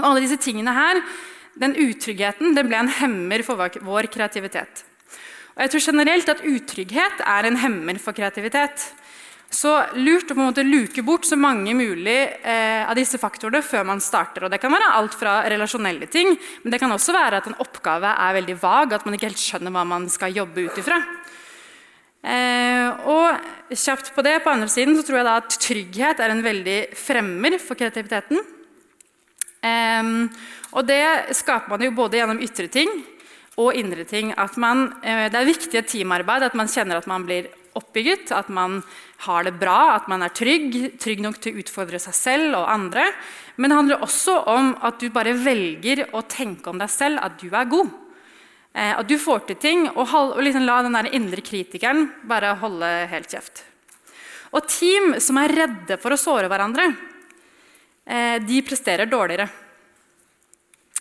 Og 0.00 0.04
alle 0.04 0.26
disse 0.26 0.42
tingene 0.42 0.74
her 0.74 0.98
den 1.58 1.74
utryggheten 1.74 2.54
den 2.54 2.68
ble 2.68 2.78
en 2.78 2.94
hemmer 3.00 3.42
for 3.46 3.58
vår 3.58 4.08
kreativitet. 4.12 4.84
Og 5.56 5.64
jeg 5.64 5.72
tror 5.72 5.86
generelt 5.90 6.30
at 6.32 6.44
utrygghet 6.46 7.22
er 7.26 7.46
en 7.48 7.58
hemmer 7.60 7.98
for 8.00 8.16
kreativitet. 8.16 8.86
Så 9.50 9.72
lurt 9.98 10.30
å 10.30 10.36
på 10.36 10.38
en 10.38 10.46
måte 10.52 10.62
luke 10.62 11.02
bort 11.02 11.26
så 11.26 11.34
mange 11.34 11.72
mulig 11.74 12.18
eh, 12.46 12.86
av 12.86 12.94
disse 12.94 13.18
faktorene 13.18 13.64
før 13.66 13.82
man 13.88 14.02
starter. 14.02 14.46
Og 14.46 14.52
Det 14.52 14.60
kan 14.62 14.70
være 14.70 14.92
alt 14.94 15.16
fra 15.18 15.40
relasjonelle 15.50 16.06
ting, 16.06 16.36
men 16.62 16.70
det 16.70 16.78
kan 16.78 16.94
også 16.94 17.16
være 17.16 17.40
at 17.42 17.48
en 17.50 17.58
oppgave 17.58 18.12
er 18.14 18.36
veldig 18.38 18.56
vag, 18.62 18.94
at 18.94 19.04
man 19.04 19.18
ikke 19.18 19.26
helt 19.32 19.42
skjønner 19.42 19.74
hva 19.74 19.82
man 19.90 20.06
skal 20.12 20.36
jobbe 20.38 20.68
ut 20.68 20.78
ifra. 20.78 21.00
Eh, 22.20 23.10
og 23.10 23.74
kjapt 23.74 24.12
på 24.14 24.22
det, 24.22 24.38
på 24.44 24.54
andre 24.54 24.70
siden 24.70 24.94
så 24.94 25.02
tror 25.02 25.18
jeg 25.18 25.28
da 25.28 25.36
at 25.40 25.60
trygghet 25.66 26.22
er 26.22 26.34
en 26.36 26.46
veldig 26.46 26.80
fremmer 26.94 27.58
for 27.58 27.80
kreativiteten. 27.80 28.38
Og 29.60 30.86
det 30.88 31.34
skaper 31.36 31.68
man 31.72 31.82
jo 31.84 31.90
både 31.92 32.20
gjennom 32.20 32.40
ytre 32.40 32.68
ting 32.72 32.88
og 33.60 33.76
indre 33.76 34.04
ting. 34.08 34.32
Man, 34.56 34.92
eh, 35.02 35.28
det 35.28 35.38
er 35.38 35.48
viktig 35.48 35.78
et 35.78 35.90
teamarbeid, 35.90 36.42
at 36.42 36.54
man 36.54 36.70
kjenner 36.70 37.00
at 37.00 37.08
man 37.10 37.26
blir 37.26 37.50
oppbygget, 37.78 38.32
at 38.32 38.48
man 38.48 38.82
har 39.26 39.44
det 39.44 39.58
bra, 39.60 39.96
at 39.96 40.08
man 40.08 40.22
er 40.22 40.32
trygg, 40.34 40.98
trygg 40.98 41.20
nok 41.22 41.38
til 41.40 41.54
å 41.54 41.62
utfordre 41.62 42.00
seg 42.02 42.14
selv 42.16 42.56
og 42.58 42.70
andre. 42.70 43.04
Men 43.56 43.70
det 43.70 43.76
handler 43.76 44.04
også 44.06 44.36
om 44.50 44.72
at 44.82 44.98
du 45.00 45.10
bare 45.10 45.36
velger 45.36 46.06
å 46.16 46.22
tenke 46.22 46.70
om 46.70 46.80
deg 46.80 46.90
selv 46.90 47.20
at 47.22 47.38
du 47.38 47.50
er 47.50 47.70
god. 47.70 47.90
Eh, 48.72 48.94
at 48.96 49.06
du 49.06 49.18
får 49.18 49.46
til 49.46 49.60
ting, 49.60 49.88
og, 49.90 50.38
liksom 50.40 50.64
la 50.64 50.80
den 50.82 50.96
der 50.96 51.12
indre 51.14 51.42
kritikeren 51.42 52.08
bare 52.30 52.56
holde 52.62 52.88
helt 53.10 53.30
kjeft. 53.30 53.64
Og 54.50 54.66
team 54.66 55.14
som 55.22 55.38
er 55.38 55.52
redde 55.54 55.98
for 56.00 56.14
å 56.14 56.18
såre 56.18 56.48
hverandre, 56.50 56.88
de 58.10 58.62
presterer 58.66 59.06
dårligere. 59.06 59.44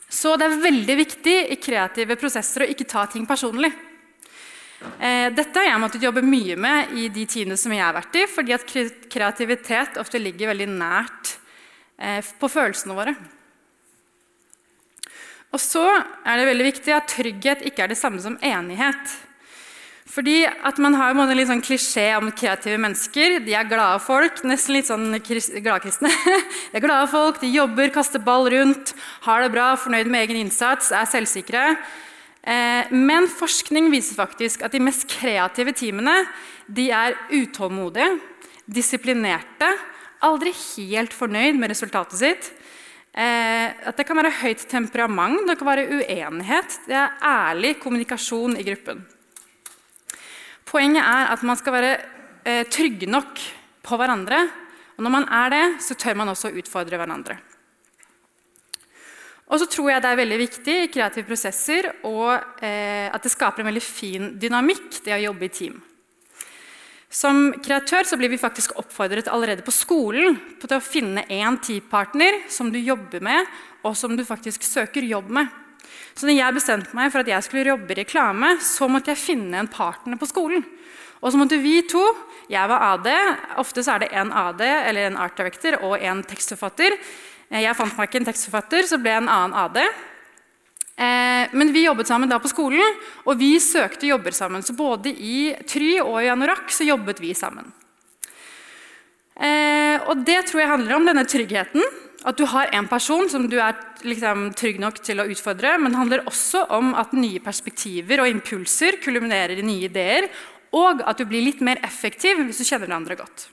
Så 0.10 0.36
det 0.38 0.45
er 0.45 0.62
veldig 0.62 0.95
viktig 1.00 1.36
i 1.54 1.58
kreative 1.62 2.17
prosesser 2.19 2.65
å 2.65 2.69
ikke 2.69 2.86
ta 2.89 3.06
ting 3.10 3.26
personlig. 3.30 3.72
Eh, 4.80 5.28
dette 5.36 5.60
har 5.60 5.67
jeg 5.67 5.82
måttet 5.82 6.06
jobbe 6.06 6.24
mye 6.24 6.56
med 6.60 6.93
i 6.98 7.10
de 7.12 7.26
tidene 7.28 7.58
som 7.60 7.74
jeg 7.76 7.84
har 7.84 7.95
vært 7.98 8.15
i, 8.15 8.26
fordi 8.32 8.56
at 8.56 8.65
kreativitet 9.12 10.00
ofte 10.00 10.22
ligger 10.22 10.54
veldig 10.54 10.69
nært 10.72 11.34
eh, 12.00 12.24
på 12.24 12.50
følelsene 12.52 12.95
våre. 12.95 13.15
Og 15.50 15.62
så 15.62 15.84
er 15.89 16.39
det 16.39 16.48
veldig 16.52 16.67
viktig 16.69 16.93
at 16.95 17.10
trygghet 17.12 17.65
ikke 17.67 17.86
er 17.86 17.91
det 17.91 18.00
samme 18.00 18.22
som 18.24 18.38
enighet. 18.45 19.17
Fordi 20.10 20.41
at 20.48 20.80
Man 20.82 20.95
har 20.98 21.13
en 21.13 21.38
litt 21.38 21.50
sånn 21.52 21.62
klisjé 21.62 22.08
om 22.17 22.32
kreative 22.34 22.80
mennesker. 22.82 23.38
De 23.45 23.54
er 23.54 23.67
glade 23.69 24.00
folk. 24.02 24.41
Nesten 24.48 24.74
litt 24.74 24.89
sånn 24.89 25.13
gladkristne. 25.22 26.10
De 26.72 26.80
er 26.80 26.84
glade 26.84 27.10
folk, 27.12 27.39
de 27.41 27.50
jobber, 27.54 27.91
kaster 27.93 28.22
ball 28.22 28.50
rundt, 28.50 28.93
har 29.26 29.41
det 29.41 29.52
bra, 29.54 29.74
fornøyd 29.78 30.10
med 30.10 30.26
egen 30.26 30.39
innsats, 30.43 30.91
er 30.93 31.08
selvsikre. 31.10 31.63
Eh, 32.41 32.89
men 32.93 33.28
forskning 33.30 33.89
viser 33.93 34.17
faktisk 34.17 34.63
at 34.65 34.74
de 34.74 34.82
mest 34.82 35.08
kreative 35.10 35.74
teamene 35.78 36.13
de 36.69 36.88
er 36.93 37.17
utålmodige, 37.34 38.19
disiplinerte, 38.69 39.72
aldri 40.26 40.54
helt 40.54 41.15
fornøyd 41.15 41.58
med 41.58 41.74
resultatet 41.74 42.22
sitt. 42.22 42.52
Eh, 43.13 43.74
at 43.89 43.98
det 43.98 44.06
kan 44.06 44.17
være 44.22 44.36
høyt 44.43 44.65
temperament, 44.69 45.45
det 45.50 45.58
kan 45.60 45.69
være 45.69 45.88
uenighet. 46.00 46.82
Det 46.86 46.98
er 46.98 47.17
ærlig 47.26 47.78
kommunikasjon 47.82 48.58
i 48.58 48.67
gruppen. 48.69 49.02
Poenget 50.69 51.01
er 51.01 51.32
at 51.34 51.43
man 51.47 51.58
skal 51.58 51.73
være 51.73 51.93
eh, 52.45 52.65
trygge 52.69 53.10
nok 53.10 53.41
på 53.86 53.97
hverandre. 53.97 54.43
Og 54.97 55.05
når 55.05 55.13
man 55.13 55.25
er 55.34 55.53
det, 55.53 55.63
så 55.82 55.97
tør 55.97 56.19
man 56.19 56.29
også 56.29 56.51
å 56.51 56.60
utfordre 56.62 56.99
hverandre. 56.99 57.39
Og 59.49 59.58
så 59.58 59.65
tror 59.65 59.89
jeg 59.89 60.03
det 60.03 60.10
er 60.12 60.19
veldig 60.19 60.38
viktig 60.43 60.73
i 60.84 60.89
kreative 60.93 61.25
prosesser 61.25 61.88
og, 62.05 62.36
eh, 62.62 63.10
at 63.10 63.23
det 63.25 63.32
skaper 63.34 63.63
en 63.63 63.71
veldig 63.71 63.82
fin 63.82 64.27
dynamikk, 64.38 64.99
det 65.05 65.15
å 65.15 65.23
jobbe 65.23 65.47
i 65.47 65.53
team. 65.53 65.79
Som 67.10 67.55
kreatør 67.65 68.05
så 68.05 68.19
blir 68.21 68.29
vi 68.29 68.38
faktisk 68.38 68.75
oppfordret 68.77 69.32
allerede 69.34 69.65
på 69.65 69.73
skolen 69.73 70.38
til 70.62 70.75
å 70.75 70.84
finne 70.84 71.25
én 71.25 71.58
teampartner 71.58 72.43
som 72.53 72.69
du 72.69 72.77
jobber 72.77 73.23
med, 73.25 73.49
og 73.82 73.97
som 73.97 74.13
du 74.13 74.21
faktisk 74.27 74.62
søker 74.67 75.01
jobb 75.01 75.34
med. 75.39 75.49
Så 76.15 76.28
når 76.28 76.38
jeg 76.38 76.58
bestemte 76.58 76.97
meg 76.97 77.13
for 77.13 77.23
at 77.23 77.32
jeg 77.32 77.45
skulle 77.45 77.71
jobbe 77.71 77.95
i 77.95 78.02
reklame, 78.02 78.56
så 78.63 78.89
måtte 78.91 79.13
jeg 79.13 79.21
finne 79.21 79.62
en 79.62 79.71
partner 79.71 80.19
på 80.19 80.30
skolen. 80.30 80.65
Og 81.19 81.32
så 81.32 81.39
måtte 81.39 81.60
vi 81.60 81.82
to 81.88 82.04
Jeg 82.49 82.65
var 82.65 82.82
AD. 82.95 83.08
Ofte 83.62 83.84
så 83.86 83.93
er 83.93 83.99
det 84.02 84.13
én 84.17 84.32
AD 84.34 84.62
eller 84.65 85.06
en 85.06 85.17
art 85.21 85.36
director 85.38 85.75
og 85.86 85.99
en 86.02 86.23
tekstforfatter. 86.25 86.95
Jeg 87.54 87.75
fant 87.78 87.93
meg 87.97 88.10
ikke 88.10 88.23
en 88.23 88.25
tekstforfatter, 88.25 88.88
så 88.89 88.97
ble 88.97 89.13
jeg 89.13 89.21
en 89.21 89.30
annen 89.30 89.54
AD. 89.54 89.78
Eh, 90.99 91.54
men 91.54 91.69
vi 91.75 91.86
jobbet 91.86 92.10
sammen 92.10 92.30
da 92.30 92.39
på 92.41 92.49
skolen, 92.52 92.97
og 93.23 93.38
vi 93.38 93.54
søkte 93.62 94.10
jobber 94.10 94.34
sammen. 94.36 94.65
Så 94.65 94.73
både 94.73 95.13
i 95.13 95.54
Try 95.69 95.99
og 96.02 96.17
i 96.23 96.32
Anorak 96.34 96.73
så 96.73 96.88
jobbet 96.89 97.21
vi 97.21 97.36
sammen. 97.38 97.69
Eh, 99.39 100.02
og 100.10 100.25
det 100.28 100.41
tror 100.49 100.63
jeg 100.63 100.73
handler 100.73 100.97
om 100.97 101.06
denne 101.08 101.23
tryggheten. 101.30 101.86
At 102.27 102.36
du 102.36 102.43
har 102.51 102.71
en 102.75 102.88
person 102.91 103.29
som 103.32 103.45
du 103.47 103.55
er 103.63 103.77
liksom, 104.03 104.49
trygg 104.58 104.82
nok 104.84 104.97
til 105.05 105.21
å 105.21 105.27
utfordre. 105.32 105.77
Men 105.79 105.93
det 105.93 106.01
handler 106.01 106.25
også 106.27 106.65
om 106.75 106.91
at 106.99 107.15
nye 107.15 107.39
perspektiver 107.43 108.23
og 108.23 108.32
impulser 108.32 108.99
kulminerer 109.03 109.62
i 109.62 109.65
nye 109.65 109.88
ideer. 109.88 110.27
Og 110.75 110.99
at 111.08 111.21
du 111.21 111.25
blir 111.29 111.45
litt 111.45 111.63
mer 111.65 111.79
effektiv 111.86 112.43
hvis 112.43 112.60
du 112.60 112.67
kjenner 112.67 112.89
hverandre 112.89 113.17
godt. 113.19 113.47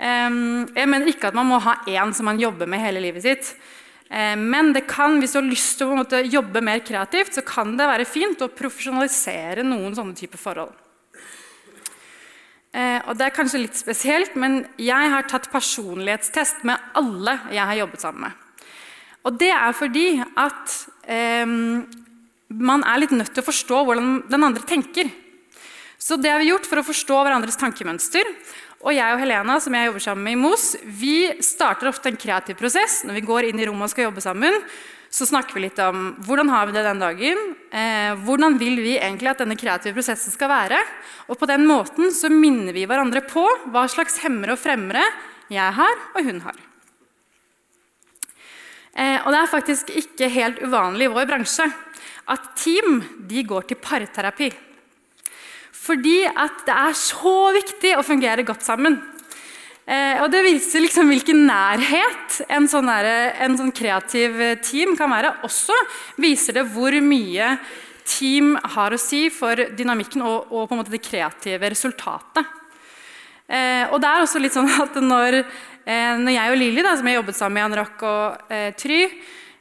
Jeg 0.00 0.88
mener 0.88 1.10
ikke 1.10 1.28
at 1.28 1.36
man 1.36 1.50
må 1.50 1.58
ha 1.60 1.82
én 1.90 2.14
som 2.16 2.24
man 2.30 2.40
jobber 2.40 2.70
med 2.70 2.80
hele 2.80 3.02
livet 3.04 3.26
sitt. 3.26 3.50
Men 4.10 4.72
det 4.74 4.86
kan, 4.90 5.18
hvis 5.20 5.34
du 5.34 5.40
har 5.42 5.50
lyst 5.50 5.76
til 5.78 5.92
å 5.92 6.22
jobbe 6.24 6.62
mer 6.64 6.80
kreativt, 6.86 7.34
så 7.36 7.44
kan 7.46 7.76
det 7.78 7.90
være 7.90 8.08
fint 8.08 8.40
å 8.42 8.48
profesjonalisere 8.48 9.66
noen 9.66 9.94
sånne 9.98 10.16
typer 10.18 10.40
forhold. 10.40 10.72
Eh, 12.70 13.00
og 13.10 13.16
det 13.18 13.26
er 13.26 13.34
kanskje 13.34 13.64
litt 13.64 13.78
spesielt, 13.78 14.36
men 14.38 14.60
jeg 14.78 15.10
har 15.10 15.26
tatt 15.26 15.48
personlighetstest 15.50 16.62
med 16.68 16.78
alle 16.98 17.34
jeg 17.50 17.66
har 17.66 17.80
jobbet 17.82 18.04
sammen 18.04 18.28
med. 18.28 18.68
Og 19.26 19.40
det 19.40 19.50
er 19.52 19.74
fordi 19.76 20.06
at 20.22 20.76
eh, 21.10 21.46
man 22.70 22.86
er 22.86 23.02
litt 23.02 23.16
nødt 23.16 23.34
til 23.34 23.42
å 23.42 23.48
forstå 23.48 23.82
hvordan 23.88 24.12
den 24.30 24.46
andre 24.46 24.62
tenker. 24.66 25.10
Så 26.00 26.16
det 26.16 26.32
har 26.32 26.40
vi 26.40 26.48
gjort 26.48 26.64
for 26.68 26.80
å 26.80 26.86
forstå 26.86 27.16
hverandres 27.20 27.58
tankemønster. 27.60 28.24
Og 28.80 28.94
jeg 28.96 29.12
og 29.12 29.20
Helena 29.20 29.58
som 29.60 29.74
jeg 29.76 29.90
jobber 29.90 30.02
sammen 30.06 30.24
med 30.24 30.32
i 30.32 30.40
MOS, 30.40 30.64
vi 30.82 31.16
starter 31.44 31.90
ofte 31.90 32.08
en 32.08 32.16
kreativ 32.20 32.56
prosess 32.56 33.02
når 33.04 33.18
vi 33.18 33.26
går 33.28 33.50
inn 33.50 33.60
i 33.60 33.66
rommet 33.68 33.90
og 33.90 33.92
skal 33.92 34.08
jobbe 34.08 34.24
sammen. 34.24 34.56
Så 35.12 35.26
snakker 35.28 35.58
vi 35.58 35.66
litt 35.66 35.80
om 35.84 36.14
hvordan 36.24 36.48
har 36.54 36.68
vi 36.68 36.74
det 36.76 36.86
den 36.86 37.02
dagen. 37.02 37.42
Eh, 37.74 38.14
hvordan 38.24 38.56
vil 38.62 38.78
vi 38.80 38.94
egentlig 38.94 39.28
at 39.32 39.42
denne 39.42 39.58
kreative 39.60 39.98
prosessen 39.98 40.32
skal 40.32 40.48
være? 40.52 40.78
Og 41.28 41.36
på 41.36 41.48
den 41.50 41.66
måten 41.68 42.14
så 42.14 42.30
minner 42.32 42.72
vi 42.72 42.86
hverandre 42.88 43.20
på 43.26 43.44
hva 43.74 43.84
slags 43.90 44.22
hemmere 44.24 44.56
og 44.56 44.62
fremmere 44.62 45.04
jeg 45.52 45.76
har 45.76 46.02
og 46.14 46.30
hun 46.30 46.40
har. 46.46 46.64
Eh, 48.96 49.18
og 49.20 49.28
det 49.34 49.42
er 49.42 49.52
faktisk 49.52 49.92
ikke 49.98 50.32
helt 50.32 50.64
uvanlig 50.64 51.10
i 51.10 51.12
vår 51.12 51.28
bransje 51.28 51.68
at 52.30 52.50
team 52.56 53.02
de 53.28 53.44
går 53.44 53.68
til 53.68 53.82
parterapi. 53.82 54.50
Fordi 55.90 56.20
at 56.28 56.60
det 56.68 56.74
er 56.76 56.94
så 56.94 57.36
viktig 57.56 57.96
å 57.98 58.06
fungere 58.06 58.46
godt 58.46 58.62
sammen. 58.62 59.00
Eh, 59.90 60.20
og 60.22 60.30
Det 60.30 60.44
viser 60.46 60.84
liksom 60.84 61.10
hvilken 61.10 61.42
nærhet 61.48 62.36
en 62.46 62.68
sånn, 62.70 62.86
der, 62.86 63.32
en 63.42 63.56
sånn, 63.58 63.72
kreativ 63.74 64.38
team 64.62 64.94
kan 64.98 65.10
være. 65.10 65.32
Også 65.48 65.74
viser 66.22 66.60
det 66.60 66.68
hvor 66.70 66.94
mye 67.02 67.56
team 68.06 68.54
har 68.76 68.94
å 68.94 69.00
si 69.00 69.24
for 69.34 69.58
dynamikken 69.74 70.22
og, 70.22 70.52
og 70.54 70.68
på 70.68 70.76
en 70.76 70.82
måte 70.84 70.94
det 70.94 71.02
kreative 71.02 71.72
resultatet. 71.74 72.56
Eh, 73.50 73.90
og 73.90 73.98
det 73.98 74.12
er 74.12 74.22
også 74.22 74.42
litt 74.42 74.54
sånn 74.54 74.70
at 74.84 74.94
når, 75.02 75.40
eh, 75.42 76.14
når 76.22 76.36
jeg 76.36 76.54
og 76.54 76.60
Lilly, 76.62 76.86
som 76.86 77.10
har 77.10 77.18
jobbet 77.18 77.40
sammen 77.40 77.58
med 77.58 77.66
Jan 77.66 77.78
Rock 77.82 78.06
og 78.06 78.54
eh, 78.54 78.70
Try, 78.78 79.02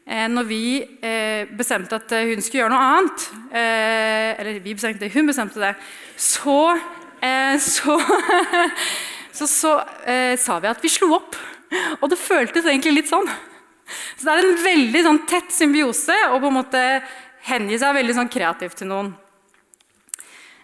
når 0.10 0.48
vi 0.50 0.63
eh, 1.06 1.50
bestemte 1.54 2.00
at 2.00 2.10
hun 2.10 2.41
skulle 2.41 2.63
gjøre 2.63 2.74
noe 2.74 2.86
annet, 2.95 3.26
eh, 3.54 4.32
eller 4.39 4.58
vi 4.63 4.74
bestemte, 4.74 5.12
hun 5.13 5.30
bestemte 5.30 5.62
det, 5.62 5.76
så, 6.17 6.58
så, 7.74 8.00
så, 9.38 9.45
så 9.45 9.76
sa 10.41 10.60
vi 10.60 10.72
at 10.72 10.82
vi 10.82 10.91
slo 10.91 11.13
opp. 11.19 11.38
Og 12.02 12.10
det 12.10 12.17
føltes 12.17 12.65
egentlig 12.65 12.95
litt 12.98 13.12
sånn. 13.12 13.30
Så 14.17 14.26
det 14.26 14.34
er 14.34 14.45
en 14.45 14.62
veldig 14.63 15.02
sånn, 15.06 15.24
tett 15.30 15.54
symbiose 15.54 16.15
å 16.30 16.38
på 16.41 16.50
en 16.50 16.58
måte 16.60 16.84
hengi 17.50 17.80
seg 17.80 17.98
veldig 17.98 18.15
sånn, 18.17 18.32
kreativt 18.32 18.82
til 18.82 18.89
noen. 18.91 19.13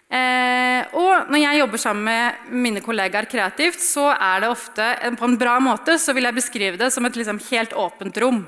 Eh, 0.06 0.86
og 0.96 1.32
når 1.34 1.42
jeg 1.42 1.60
jobber 1.60 1.82
sammen 1.82 2.06
med 2.06 2.52
mine 2.66 2.84
kollegaer 2.86 3.26
kreativt, 3.30 3.82
så 3.82 4.12
er 4.14 4.44
det 4.44 4.52
ofte 4.52 4.90
på 5.18 5.28
en 5.28 5.40
bra 5.40 5.56
måte 5.64 5.98
så 6.02 6.14
vil 6.16 6.28
jeg 6.28 6.38
beskrive 6.38 6.80
det 6.80 6.92
som 6.94 7.08
et 7.08 7.18
liksom, 7.18 7.42
helt 7.50 7.74
åpent 7.74 8.22
rom. 8.22 8.44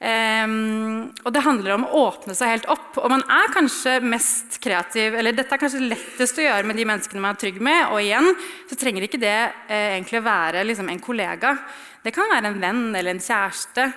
Um, 0.00 1.10
og 1.28 1.34
det 1.34 1.42
handler 1.44 1.74
om 1.74 1.82
å 1.84 2.04
åpne 2.06 2.32
seg 2.36 2.54
helt 2.54 2.68
opp. 2.72 2.96
Og 3.02 3.10
man 3.12 3.24
er 3.28 3.52
kanskje 3.52 3.98
mest 4.00 4.56
kreativ, 4.64 5.12
eller 5.12 5.36
dette 5.36 5.52
er 5.52 5.60
kanskje 5.60 5.82
lettest 5.84 6.40
å 6.40 6.46
gjøre 6.46 6.64
med 6.70 6.80
de 6.80 6.86
menneskene 6.88 7.20
man 7.20 7.36
er 7.36 7.42
trygg 7.42 7.60
med. 7.60 7.82
Og 7.92 8.00
igjen 8.00 8.30
så 8.70 8.78
trenger 8.80 9.04
ikke 9.04 9.20
det 9.20 9.36
eh, 9.68 9.98
egentlig 9.98 10.22
å 10.22 10.24
være 10.24 10.64
liksom, 10.64 10.88
en 10.88 11.02
kollega. 11.04 11.52
Det 12.00 12.14
kan 12.16 12.32
være 12.32 12.54
en 12.54 12.62
venn 12.62 12.86
eller 12.94 13.12
en 13.12 13.20
kjæreste. 13.20 13.90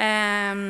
Um, 0.00 0.64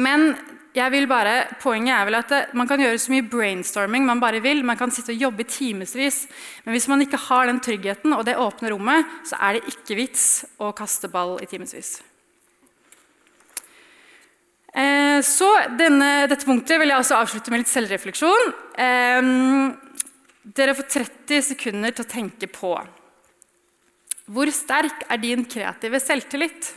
men 0.00 0.32
jeg 0.72 0.88
vil 0.94 1.04
bare, 1.04 1.34
poenget 1.60 1.92
er 1.92 2.06
vel 2.08 2.16
at 2.16 2.30
det, 2.32 2.38
man 2.56 2.68
kan 2.70 2.80
gjøre 2.80 3.00
så 3.02 3.12
mye 3.12 3.26
brainstorming 3.28 4.06
man 4.08 4.22
bare 4.22 4.40
vil. 4.40 4.62
Man 4.64 4.80
kan 4.80 4.94
sitte 4.94 5.12
og 5.12 5.26
jobbe 5.26 5.44
i 5.44 5.50
timevis. 5.52 6.22
Men 6.64 6.72
hvis 6.72 6.88
man 6.88 7.04
ikke 7.04 7.20
har 7.28 7.50
den 7.50 7.60
tryggheten 7.60 8.16
og 8.16 8.24
det 8.24 8.38
åpne 8.40 8.72
rommet, 8.72 9.12
så 9.28 9.36
er 9.44 9.58
det 9.58 9.74
ikke 9.74 9.98
vits 10.00 10.24
å 10.56 10.72
kaste 10.76 11.12
ball 11.12 11.36
i 11.44 11.50
timevis. 11.50 11.98
Eh, 14.72 15.20
så 15.26 15.48
denne, 15.78 16.26
dette 16.30 16.48
punktet 16.48 16.80
vil 16.80 16.92
jeg 16.92 17.02
også 17.02 17.20
avslutte 17.20 17.52
med 17.52 17.62
litt 17.62 17.72
selvrefleksjon. 17.72 18.54
Dere 20.42 20.74
får 20.74 20.88
30 20.96 21.46
sekunder 21.52 21.94
til 21.94 22.06
å 22.06 22.12
tenke 22.12 22.48
på 22.50 22.74
hvor 24.32 24.48
sterk 24.54 25.02
er 25.10 25.18
din 25.20 25.42
kreative 25.50 25.98
selvtillit? 26.00 26.70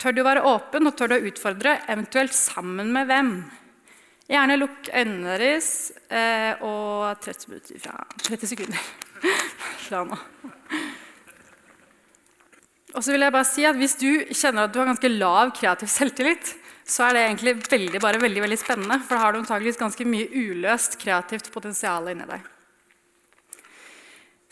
Tør 0.00 0.16
du 0.16 0.22
å 0.22 0.26
være 0.26 0.44
åpen 0.48 0.88
og 0.88 0.96
tør 0.96 1.12
du 1.12 1.16
å 1.18 1.28
utfordre, 1.28 1.76
eventuelt 1.92 2.34
sammen 2.36 2.90
med 2.94 3.08
hvem? 3.10 3.30
Gjerne 4.26 4.56
lukk 4.58 4.88
øynene 4.90 5.36
deres 5.36 5.68
eh, 6.10 6.58
og 6.64 7.20
30, 7.22 7.60
30 8.24 8.50
sekunder 8.50 8.88
fra 9.86 10.02
nå. 10.08 10.18
Og 12.96 13.04
så 13.04 13.12
vil 13.12 13.26
jeg 13.26 13.34
bare 13.34 13.48
si 13.48 13.66
at 13.68 13.76
Hvis 13.76 13.98
du 14.00 14.10
kjenner 14.32 14.66
at 14.66 14.72
du 14.72 14.80
har 14.80 14.88
ganske 14.88 15.12
lav 15.12 15.52
kreativ 15.56 15.90
selvtillit, 15.92 16.54
så 16.86 17.08
er 17.08 17.16
det 17.16 17.22
egentlig 17.26 17.54
veldig, 17.66 18.00
bare 18.00 18.20
veldig, 18.22 18.42
veldig 18.44 18.58
spennende. 18.60 19.00
For 19.02 19.16
da 19.16 19.24
har 19.24 19.34
du 19.34 19.40
antageligvis 19.40 19.80
ganske 19.80 20.06
mye 20.06 20.28
uløst 20.30 20.94
kreativt 21.00 21.50
potensial 21.52 22.06
inni 22.12 22.28
deg. 22.28 22.44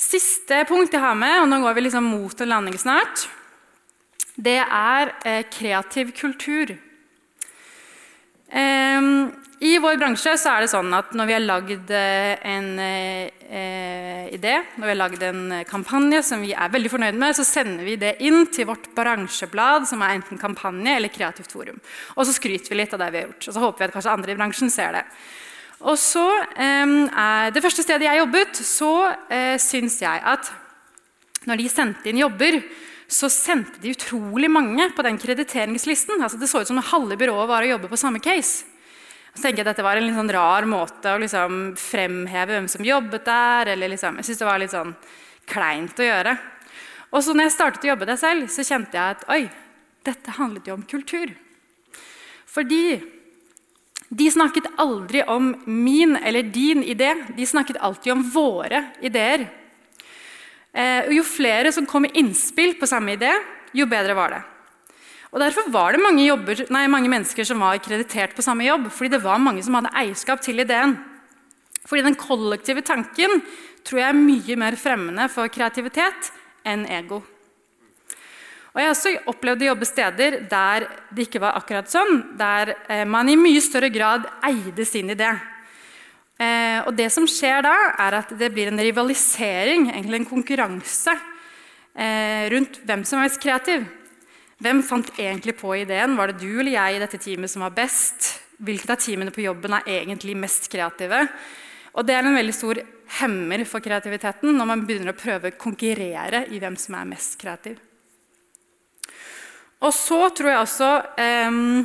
Siste 0.04 0.64
punkt 0.68 0.92
jeg 0.92 1.00
har 1.00 1.14
med, 1.16 1.36
og 1.40 1.48
nå 1.48 1.60
går 1.62 1.76
vi 1.76 1.86
liksom 1.86 2.08
mot 2.10 2.42
en 2.42 2.50
landing 2.50 2.76
snart, 2.82 3.28
det 4.34 4.58
er 4.58 5.12
eh, 5.22 5.44
kreativ 5.46 6.10
kultur. 6.18 6.74
Eh, 8.50 9.06
i 9.64 9.78
vår 9.78 9.96
bransje 10.02 10.34
så 10.40 10.56
er 10.56 10.64
det 10.64 10.72
sånn 10.74 10.90
at 10.96 11.14
når 11.16 11.30
vi 11.30 11.36
har 11.36 11.44
lagd 11.46 11.92
eh, 11.94 12.34
en 12.50 12.66
eh, 12.82 14.03
idé, 14.36 14.56
når 14.76 14.86
vi 14.86 14.92
har 14.92 14.98
lagd 14.98 15.22
en 15.26 15.42
kampanje 15.68 16.20
som 16.26 16.42
vi 16.44 16.52
er 16.52 16.72
veldig 16.72 16.90
fornøyd 16.92 17.18
med, 17.20 17.36
så 17.36 17.46
sender 17.46 17.86
vi 17.86 17.96
det 18.00 18.16
inn 18.26 18.46
til 18.52 18.68
vårt 18.68 18.90
bransjeblad, 18.96 19.88
som 19.90 20.02
er 20.04 20.16
enten 20.18 20.40
kampanje 20.40 20.96
eller 20.98 21.12
kreativt 21.12 21.54
forum. 21.54 21.78
Og 22.16 22.26
så 22.26 22.34
skryter 22.36 22.72
vi 22.72 22.80
litt 22.82 22.94
av 22.96 23.04
det 23.04 23.10
vi 23.14 23.22
har 23.22 23.28
gjort. 23.30 23.48
Og 23.48 23.56
så 23.56 23.64
håper 23.64 23.84
vi 23.84 23.88
at 23.88 23.96
kanskje 23.96 24.16
andre 24.18 24.34
i 24.34 24.38
bransjen 24.38 24.72
ser 24.74 24.98
det. 24.98 25.04
Og 25.84 25.98
så 26.00 26.24
eh, 26.56 27.50
Det 27.52 27.62
første 27.62 27.84
stedet 27.84 28.08
jeg 28.08 28.22
jobbet, 28.22 28.60
så 28.64 28.92
eh, 29.28 29.56
syns 29.60 30.00
jeg 30.02 30.22
at 30.34 30.52
når 31.44 31.60
de 31.60 31.68
sendte 31.68 32.08
inn 32.08 32.22
jobber, 32.22 32.60
så 33.10 33.28
sendte 33.28 33.82
de 33.82 33.92
utrolig 33.92 34.48
mange 34.50 34.88
på 34.96 35.04
den 35.04 35.18
krediteringslisten. 35.20 36.22
Altså, 36.22 36.40
det 36.40 36.48
så 36.48 36.62
ut 36.62 36.70
som 36.70 36.80
halve 36.80 37.18
byrået 37.20 37.50
var 37.50 37.66
å 37.66 37.74
jobbe 37.74 37.90
på 37.90 38.00
samme 38.00 38.22
case. 38.24 38.64
Så 39.34 39.42
tenker 39.42 39.60
jeg 39.60 39.66
at 39.66 39.72
Dette 39.72 39.84
var 39.84 39.98
en 39.98 40.06
litt 40.06 40.16
sånn 40.16 40.30
rar 40.30 40.66
måte 40.70 41.10
å 41.10 41.18
liksom 41.18 41.74
fremheve 41.78 42.54
hvem 42.54 42.68
som 42.70 42.86
jobbet 42.86 43.24
der. 43.26 43.72
eller 43.74 43.90
liksom, 43.90 44.20
Jeg 44.20 44.28
syntes 44.28 44.42
det 44.44 44.50
var 44.50 44.62
litt 44.62 44.74
sånn 44.74 44.94
kleint 45.50 45.98
å 45.98 46.06
gjøre. 46.06 46.36
Og 47.10 47.22
så 47.22 47.34
når 47.34 47.48
jeg 47.48 47.56
startet 47.56 47.86
å 47.86 47.90
jobbe 47.92 48.06
der 48.06 48.20
selv, 48.20 48.46
så 48.50 48.62
kjente 48.66 48.94
jeg 48.94 49.16
at 49.18 49.26
oi, 49.30 49.42
dette 50.06 50.36
handlet 50.38 50.70
jo 50.70 50.78
om 50.78 50.86
kultur. 50.86 51.34
Fordi 52.46 53.02
de 54.14 54.30
snakket 54.30 54.70
aldri 54.78 55.24
om 55.26 55.50
min 55.66 56.14
eller 56.16 56.46
din 56.54 56.84
idé. 56.86 57.14
De 57.34 57.46
snakket 57.46 57.80
alltid 57.82 58.12
om 58.12 58.24
våre 58.30 58.84
ideer. 59.02 59.48
Eh, 60.70 61.10
jo 61.14 61.26
flere 61.26 61.72
som 61.74 61.86
kom 61.86 62.06
med 62.06 62.14
innspill 62.18 62.76
på 62.78 62.86
samme 62.86 63.14
idé, 63.14 63.30
jo 63.74 63.86
bedre 63.90 64.14
var 64.14 64.34
det. 64.34 64.42
Og 65.34 65.42
Derfor 65.42 65.66
var 65.74 65.92
det 65.92 66.02
mange, 66.02 66.22
jobber, 66.28 66.60
nei, 66.70 66.84
mange, 66.86 67.10
mennesker 67.10 67.46
som 67.48 67.58
var 67.64 67.80
kreditert 67.82 68.36
på 68.36 68.42
samme 68.46 68.68
jobb. 68.68 68.86
Fordi 68.94 69.10
det 69.16 69.22
var 69.24 69.42
mange 69.42 69.64
som 69.66 69.74
hadde 69.74 69.90
eierskap 69.98 70.42
til 70.44 70.62
ideen. 70.62 70.94
Fordi 71.84 72.04
den 72.06 72.16
kollektive 72.18 72.84
tanken 72.86 73.42
tror 73.84 74.00
jeg 74.00 74.08
er 74.12 74.20
mye 74.20 74.56
mer 74.62 74.76
fremmende 74.78 75.26
for 75.32 75.50
kreativitet 75.52 76.30
enn 76.64 76.86
ego. 76.86 77.18
Og 78.74 78.80
Jeg 78.80 78.86
har 78.86 78.94
også 78.94 79.10
opplevd 79.30 79.62
å 79.62 79.66
jobbe 79.68 79.86
steder 79.86 80.36
der 80.50 80.86
det 81.14 81.26
ikke 81.26 81.42
var 81.42 81.58
akkurat 81.58 81.90
sånn. 81.90 82.22
Der 82.38 82.72
eh, 82.86 83.02
man 83.06 83.28
i 83.30 83.36
mye 83.38 83.62
større 83.62 83.90
grad 83.94 84.30
eide 84.46 84.86
sin 84.86 85.10
idé. 85.14 85.32
Eh, 86.38 86.78
og 86.86 86.94
det 86.98 87.10
som 87.14 87.26
skjer 87.30 87.62
da, 87.66 87.74
er 88.06 88.20
at 88.22 88.32
det 88.38 88.50
blir 88.54 88.70
en 88.70 88.82
rivalisering, 88.82 89.90
egentlig 89.92 90.22
en 90.22 90.30
konkurranse, 90.30 91.14
eh, 91.94 92.50
rundt 92.54 92.80
hvem 92.86 93.06
som 93.06 93.18
er 93.20 93.28
mest 93.28 93.42
kreativ. 93.42 93.86
Hvem 94.64 94.78
fant 94.80 95.10
egentlig 95.20 95.58
på 95.58 95.74
ideen? 95.76 96.14
Var 96.16 96.30
det 96.30 96.40
du 96.40 96.48
eller 96.62 96.72
jeg 96.72 96.96
i 96.96 97.00
dette 97.02 97.18
teamet 97.20 97.52
som 97.52 97.66
var 97.66 97.74
best? 97.76 98.30
Hvilket 98.64 98.94
av 98.94 99.00
teamene 99.02 99.34
på 99.34 99.42
jobben 99.44 99.74
er 99.76 99.90
egentlig 99.98 100.32
mest 100.40 100.70
kreative? 100.72 101.18
Og 101.92 102.06
Det 102.06 102.14
er 102.14 102.24
en 102.24 102.38
veldig 102.38 102.54
stor 102.56 102.80
hemmer 103.18 103.66
for 103.68 103.84
kreativiteten 103.84 104.56
når 104.56 104.70
man 104.70 104.86
begynner 104.88 105.12
å 105.12 105.18
prøve 105.18 105.52
å 105.52 105.58
konkurrere 105.60 106.46
i 106.48 106.62
hvem 106.62 106.78
som 106.80 106.96
er 106.96 107.12
mest 107.12 107.36
kreativ. 107.42 107.76
Og 109.84 109.92
så 109.92 110.22
tror 110.32 110.54
jeg 110.54 110.62
også 110.62 110.90
um, 111.52 111.84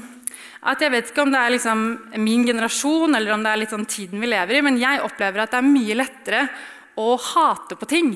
at 0.71 0.79
Jeg 0.79 0.95
vet 0.95 1.11
ikke 1.11 1.27
om 1.27 1.35
det 1.35 1.43
er 1.43 1.55
liksom 1.57 1.85
min 2.23 2.47
generasjon 2.47 3.15
eller 3.15 3.35
om 3.35 3.43
det 3.43 3.51
er 3.51 3.63
litt 3.65 3.75
sånn 3.75 3.87
tiden 3.91 4.23
vi 4.23 4.31
lever 4.31 4.55
i, 4.55 4.63
men 4.63 4.79
jeg 4.79 5.03
opplever 5.03 5.43
at 5.43 5.51
det 5.51 5.59
er 5.59 5.67
mye 5.67 5.99
lettere 5.99 6.47
å 6.95 7.11
hate 7.19 7.75
på 7.75 7.91
ting 7.91 8.13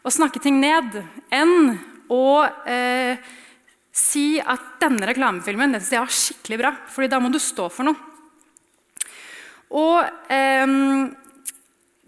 og 0.00 0.12
snakke 0.12 0.40
ting 0.40 0.60
ned 0.60 1.00
enn 1.32 1.78
å 2.12 2.44
eh, 2.68 3.20
si 4.00 4.40
at 4.40 4.78
denne 4.80 5.08
reklamefilmen 5.10 5.76
den 5.76 5.84
var 5.84 6.12
skikkelig 6.12 6.60
bra, 6.62 6.72
fordi 6.90 7.10
da 7.12 7.20
må 7.22 7.30
du 7.32 7.40
stå 7.42 7.68
for 7.72 7.88
noe. 7.90 8.06
Og 9.70 10.32
eh, 10.32 10.72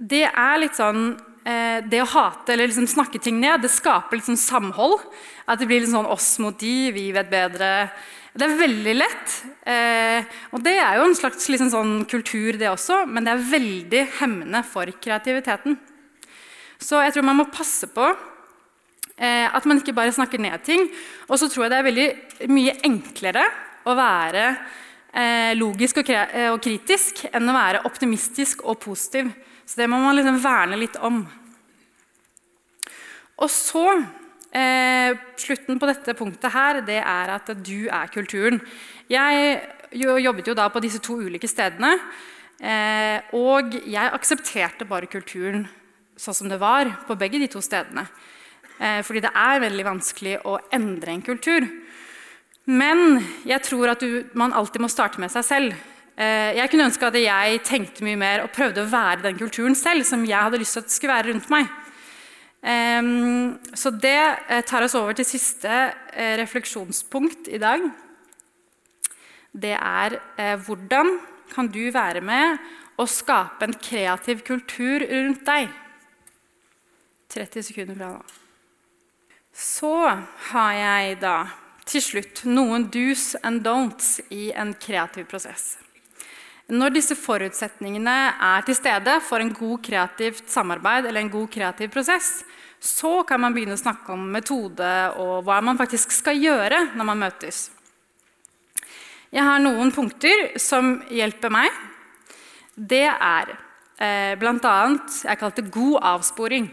det 0.03 0.25
er 0.27 0.57
litt 0.59 0.75
sånn 0.75 1.13
eh, 1.47 1.79
Det 1.87 2.01
å 2.03 2.09
hate 2.11 2.55
eller 2.55 2.67
liksom 2.67 2.89
snakke 2.91 3.21
ting 3.23 3.39
ned, 3.39 3.63
det 3.63 3.71
skaper 3.71 4.19
litt 4.19 4.27
sånn 4.27 4.41
samhold. 4.41 5.05
At 5.47 5.61
det 5.61 5.69
blir 5.71 5.83
litt 5.83 5.93
sånn 5.93 6.11
oss 6.11 6.35
mot 6.43 6.59
de, 6.59 6.91
vi 6.95 7.07
vet 7.15 7.31
bedre. 7.31 7.71
Det 8.33 8.49
er 8.49 8.59
veldig 8.59 8.97
lett. 8.97 9.39
Eh, 9.69 10.35
og 10.51 10.65
det 10.65 10.75
er 10.81 10.99
jo 10.99 11.07
en 11.07 11.19
slags 11.19 11.47
liksom 11.53 11.71
sånn 11.71 11.95
kultur, 12.11 12.57
det 12.59 12.71
også, 12.73 13.05
men 13.07 13.27
det 13.27 13.35
er 13.35 13.49
veldig 13.53 14.05
hemmende 14.23 14.63
for 14.67 14.91
kreativiteten. 15.05 15.79
Så 16.83 16.99
jeg 17.05 17.15
tror 17.15 17.29
man 17.29 17.39
må 17.39 17.51
passe 17.53 17.87
på 17.95 18.09
at 19.23 19.67
man 19.71 19.79
ikke 19.79 19.95
bare 19.95 20.11
snakker 20.11 20.41
ned 20.43 20.65
ting. 20.67 20.89
Og 21.29 21.39
så 21.39 21.47
tror 21.47 21.65
jeg 21.65 21.71
det 21.71 21.77
er 21.79 21.87
veldig 21.87 22.51
mye 22.51 22.73
enklere 22.89 23.45
å 23.87 23.95
være 23.95 24.47
eh, 25.13 25.53
logisk 25.59 26.01
og, 26.03 26.11
eh, 26.11 26.49
og, 26.51 26.61
kritisk 26.63 27.25
enn 27.31 27.51
å 27.51 27.57
være 27.57 27.85
optimistisk 27.89 28.65
og 28.67 28.81
positiv. 28.83 29.31
Så 29.67 29.81
det 29.81 29.89
må 29.91 30.01
man 30.03 30.17
liksom 30.19 30.41
verne 30.43 30.81
litt 30.81 30.99
om. 31.05 31.23
Og 33.43 33.51
så 33.51 33.87
eh, 34.55 35.15
Slutten 35.43 35.81
på 35.81 35.89
dette 35.89 36.15
punktet 36.19 36.55
her, 36.55 36.83
det 36.87 37.01
er 37.01 37.37
at 37.37 37.49
du 37.65 37.89
er 37.91 38.11
kulturen. 38.13 38.61
Jeg 39.11 39.61
jobbet 39.93 40.49
jo 40.49 40.57
da 40.57 40.69
på 40.73 40.81
disse 40.85 41.03
to 41.03 41.19
ulike 41.21 41.51
stedene. 41.51 41.97
Eh, 42.63 43.33
og 43.35 43.75
jeg 43.75 44.13
aksepterte 44.15 44.87
bare 44.87 45.11
kulturen 45.11 45.65
sånn 46.21 46.37
som 46.37 46.51
det 46.53 46.61
var 46.63 46.87
på 47.09 47.17
begge 47.19 47.41
de 47.43 47.49
to 47.51 47.63
stedene. 47.65 48.05
Eh, 48.83 49.01
fordi 49.07 49.23
det 49.23 49.31
er 49.39 49.63
veldig 49.63 49.85
vanskelig 49.87 50.37
å 50.49 50.57
endre 50.75 51.15
en 51.15 51.23
kultur. 51.23 51.67
Men 52.67 53.21
jeg 53.47 53.63
tror 53.67 53.93
at 53.93 54.03
du, 54.03 54.25
man 54.39 54.55
alltid 54.55 54.83
må 54.83 54.91
starte 54.91 55.23
med 55.23 55.31
seg 55.35 55.47
selv. 55.47 55.77
Eh, 56.17 56.59
jeg 56.59 56.71
kunne 56.71 56.89
ønske 56.91 57.07
at 57.07 57.19
jeg 57.19 57.63
tenkte 57.67 58.07
mye 58.07 58.19
mer 58.19 58.43
og 58.43 58.53
prøvde 58.55 58.83
å 58.83 58.91
være 58.91 59.23
den 59.29 59.39
kulturen 59.39 59.79
selv 59.79 60.07
som 60.09 60.27
jeg 60.27 60.39
hadde 60.49 60.61
lyst 60.63 60.79
til 60.79 60.83
at 60.83 60.95
skulle 60.95 61.15
være 61.15 61.33
rundt 61.33 61.53
meg. 61.53 61.79
Så 62.63 63.91
det 63.99 64.19
eh, 64.23 64.61
tar 64.63 64.85
oss 64.87 64.95
over 64.95 65.17
til 65.19 65.27
siste 65.27 65.79
refleksjonspunkt 66.39 67.49
i 67.51 67.59
dag. 67.59 67.89
Det 69.51 69.73
er 69.75 70.15
hvordan 70.63 71.17
kan 71.51 71.67
du 71.69 71.83
være 71.93 72.23
med 72.25 72.63
og 73.03 73.11
skape 73.11 73.67
en 73.67 73.75
kreativ 73.83 74.45
kultur 74.47 75.03
rundt 75.11 75.43
deg? 75.49 75.75
30 77.35 77.69
sekunder 77.73 77.99
fra 77.99 78.15
nå. 78.15 78.42
Så 79.53 79.93
har 80.53 80.73
jeg 80.73 81.21
da 81.21 81.37
til 81.89 82.03
slutt 82.05 82.45
noen 82.49 82.89
do's 82.93 83.33
and 83.45 83.63
don'ts 83.65 84.19
i 84.33 84.51
en 84.57 84.73
kreativ 84.75 85.27
prosess. 85.29 85.77
Når 86.73 86.95
disse 86.95 87.17
forutsetningene 87.19 88.17
er 88.41 88.65
til 88.65 88.77
stede 88.79 89.19
for 89.27 89.43
en 89.43 89.53
god 89.53 89.83
kreativt 89.85 90.49
samarbeid 90.49 91.05
eller 91.09 91.21
en 91.21 91.33
god 91.33 91.51
kreativ 91.53 91.91
prosess, 91.93 92.41
så 92.81 93.21
kan 93.29 93.43
man 93.43 93.55
begynne 93.55 93.77
å 93.77 93.83
snakke 93.83 94.15
om 94.15 94.25
metode 94.33 94.93
og 95.21 95.45
hva 95.47 95.61
man 95.63 95.79
faktisk 95.79 96.15
skal 96.15 96.41
gjøre 96.41 96.81
når 96.97 97.09
man 97.11 97.21
møtes. 97.27 97.67
Jeg 99.33 99.45
har 99.47 99.61
noen 99.63 99.93
punkter 99.95 100.59
som 100.61 100.97
hjelper 101.13 101.53
meg. 101.53 101.69
Det 102.75 103.07
er 103.09 103.53
eh, 103.53 104.33
bl.a. 104.41 104.75
jeg 105.25 105.41
kalte 105.41 105.69
god 105.73 105.99
avsporing. 106.17 106.67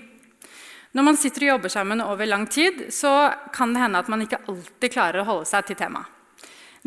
Når 0.97 1.05
man 1.05 1.17
sitter 1.21 1.45
og 1.45 1.51
jobber 1.53 1.71
sammen 1.73 2.01
over 2.01 2.25
lang 2.25 2.47
tid, 2.49 2.87
så 2.93 3.29
kan 3.53 3.75
det 3.75 3.83
hende 3.83 3.99
at 4.01 4.09
man 4.09 4.23
ikke 4.25 4.41
alltid 4.49 4.93
klarer 4.93 5.21
å 5.21 5.27
holde 5.27 5.49
seg 5.49 5.67
til 5.67 5.77
temaet. 5.77 6.15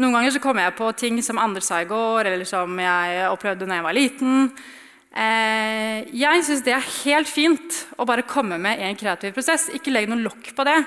Noen 0.01 0.15
ganger 0.17 0.33
så 0.33 0.41
kommer 0.41 0.65
jeg 0.65 0.79
på 0.79 0.89
ting 0.97 1.19
som 1.23 1.39
andre 1.39 1.61
sa 1.63 1.83
i 1.83 1.89
går, 1.89 2.31
eller 2.31 2.49
som 2.49 2.79
jeg 2.81 3.27
opplevde 3.29 3.69
da 3.69 3.77
jeg 3.77 3.85
var 3.85 3.97
liten. 3.97 4.47
Eh, 5.13 6.09
jeg 6.17 6.45
syns 6.47 6.63
det 6.65 6.73
er 6.73 6.93
helt 7.05 7.29
fint 7.29 7.83
å 8.01 8.07
bare 8.09 8.25
komme 8.25 8.57
med 8.57 8.81
i 8.81 8.87
en 8.89 8.97
kreativ 8.99 9.37
prosess. 9.37 9.69
Ikke 9.77 9.93
legge 9.93 10.11
noe 10.11 10.25
lokk 10.25 10.55
på 10.57 10.65
det. 10.67 10.79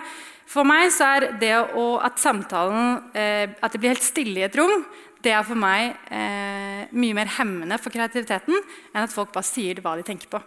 For 0.49 0.65
meg 0.67 0.89
så 0.93 1.11
er 1.15 1.27
det 1.41 1.53
å, 1.77 1.85
at 2.05 2.19
samtalen 2.21 3.13
eh, 3.17 3.49
At 3.65 3.73
det 3.73 3.79
blir 3.81 3.95
helt 3.95 4.05
stille 4.05 4.43
i 4.43 4.45
et 4.45 4.57
rom, 4.57 4.83
det 5.25 5.31
er 5.33 5.45
for 5.45 5.57
meg 5.57 5.95
eh, 6.13 6.83
mye 6.93 7.15
mer 7.17 7.31
hemmende 7.39 7.79
for 7.81 7.93
kreativiteten 7.93 8.53
enn 8.59 9.05
at 9.05 9.13
folk 9.13 9.31
bare 9.33 9.47
sier 9.47 9.81
hva 9.81 9.95
de 9.97 10.05
tenker 10.05 10.29
på. 10.29 10.41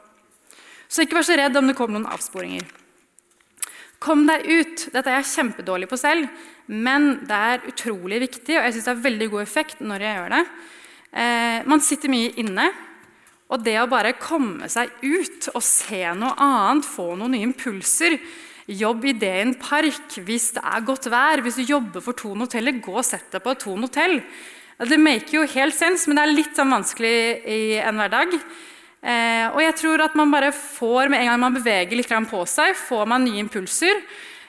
Så 0.88 1.04
ikke 1.04 1.18
vær 1.18 1.26
så 1.28 1.36
redd 1.38 1.56
om 1.60 1.68
det 1.68 1.76
kommer 1.78 1.98
noen 1.98 2.10
avsporinger. 2.10 2.64
Kom 4.02 4.24
deg 4.28 4.46
ut. 4.46 4.88
Dette 4.94 5.10
er 5.10 5.18
jeg 5.18 5.30
kjempedårlig 5.34 5.88
på 5.90 5.98
selv, 6.00 6.28
men 6.70 7.24
det 7.28 7.38
er 7.52 7.70
utrolig 7.70 8.22
viktig, 8.24 8.56
og 8.56 8.66
jeg 8.66 8.76
synes 8.76 8.88
det 8.88 8.94
har 8.94 9.06
veldig 9.06 9.30
god 9.34 9.44
effekt 9.44 9.80
når 9.84 10.04
jeg 10.04 10.18
gjør 10.18 10.34
det. 10.36 10.42
Eh, 11.08 11.56
man 11.68 11.82
sitter 11.84 12.12
mye 12.12 12.34
inne, 12.40 12.68
og 13.48 13.64
det 13.64 13.78
å 13.80 13.88
bare 13.90 14.16
komme 14.20 14.68
seg 14.70 14.92
ut 15.02 15.48
og 15.54 15.64
se 15.64 16.04
noe 16.16 16.36
annet, 16.36 16.86
få 16.86 17.14
noen 17.16 17.36
nye 17.36 17.48
impulser 17.48 18.18
Jobb 18.68 19.06
i 19.08 19.14
det 19.16 19.30
i 19.32 19.44
en 19.46 19.54
park 19.56 20.18
hvis 20.26 20.50
det 20.58 20.60
er 20.60 20.84
godt 20.84 21.06
vær. 21.08 21.40
Hvis 21.40 21.56
du 21.56 21.64
jobber 21.64 22.04
for 22.04 22.12
Thon 22.12 22.44
hotell, 22.44 22.68
gå 22.84 22.98
og 23.00 23.06
sett 23.06 23.30
deg 23.32 23.40
på 23.40 23.54
Thon 23.62 23.86
Hotell. 23.86 24.18
Det 24.78 24.98
maker 25.00 25.38
jo 25.38 25.44
helt 25.54 25.74
sens, 25.74 26.04
men 26.06 26.18
det 26.18 26.24
er 26.26 26.34
litt 26.36 26.58
sånn 26.58 26.74
vanskelig 26.76 27.14
i 27.48 27.62
en 27.80 27.96
hverdag. 27.96 28.36
Eh, 28.98 29.46
og 29.52 29.60
jeg 29.62 29.76
tror 29.78 30.02
at 30.02 30.16
man 30.18 30.32
bare 30.32 30.50
får, 30.50 31.08
Med 31.08 31.20
en 31.20 31.30
gang 31.30 31.40
man 31.40 31.54
beveger 31.54 31.94
litt 31.96 32.08
på 32.30 32.42
seg, 32.46 32.74
får 32.74 33.06
man 33.06 33.24
nye 33.24 33.38
impulser. 33.38 34.02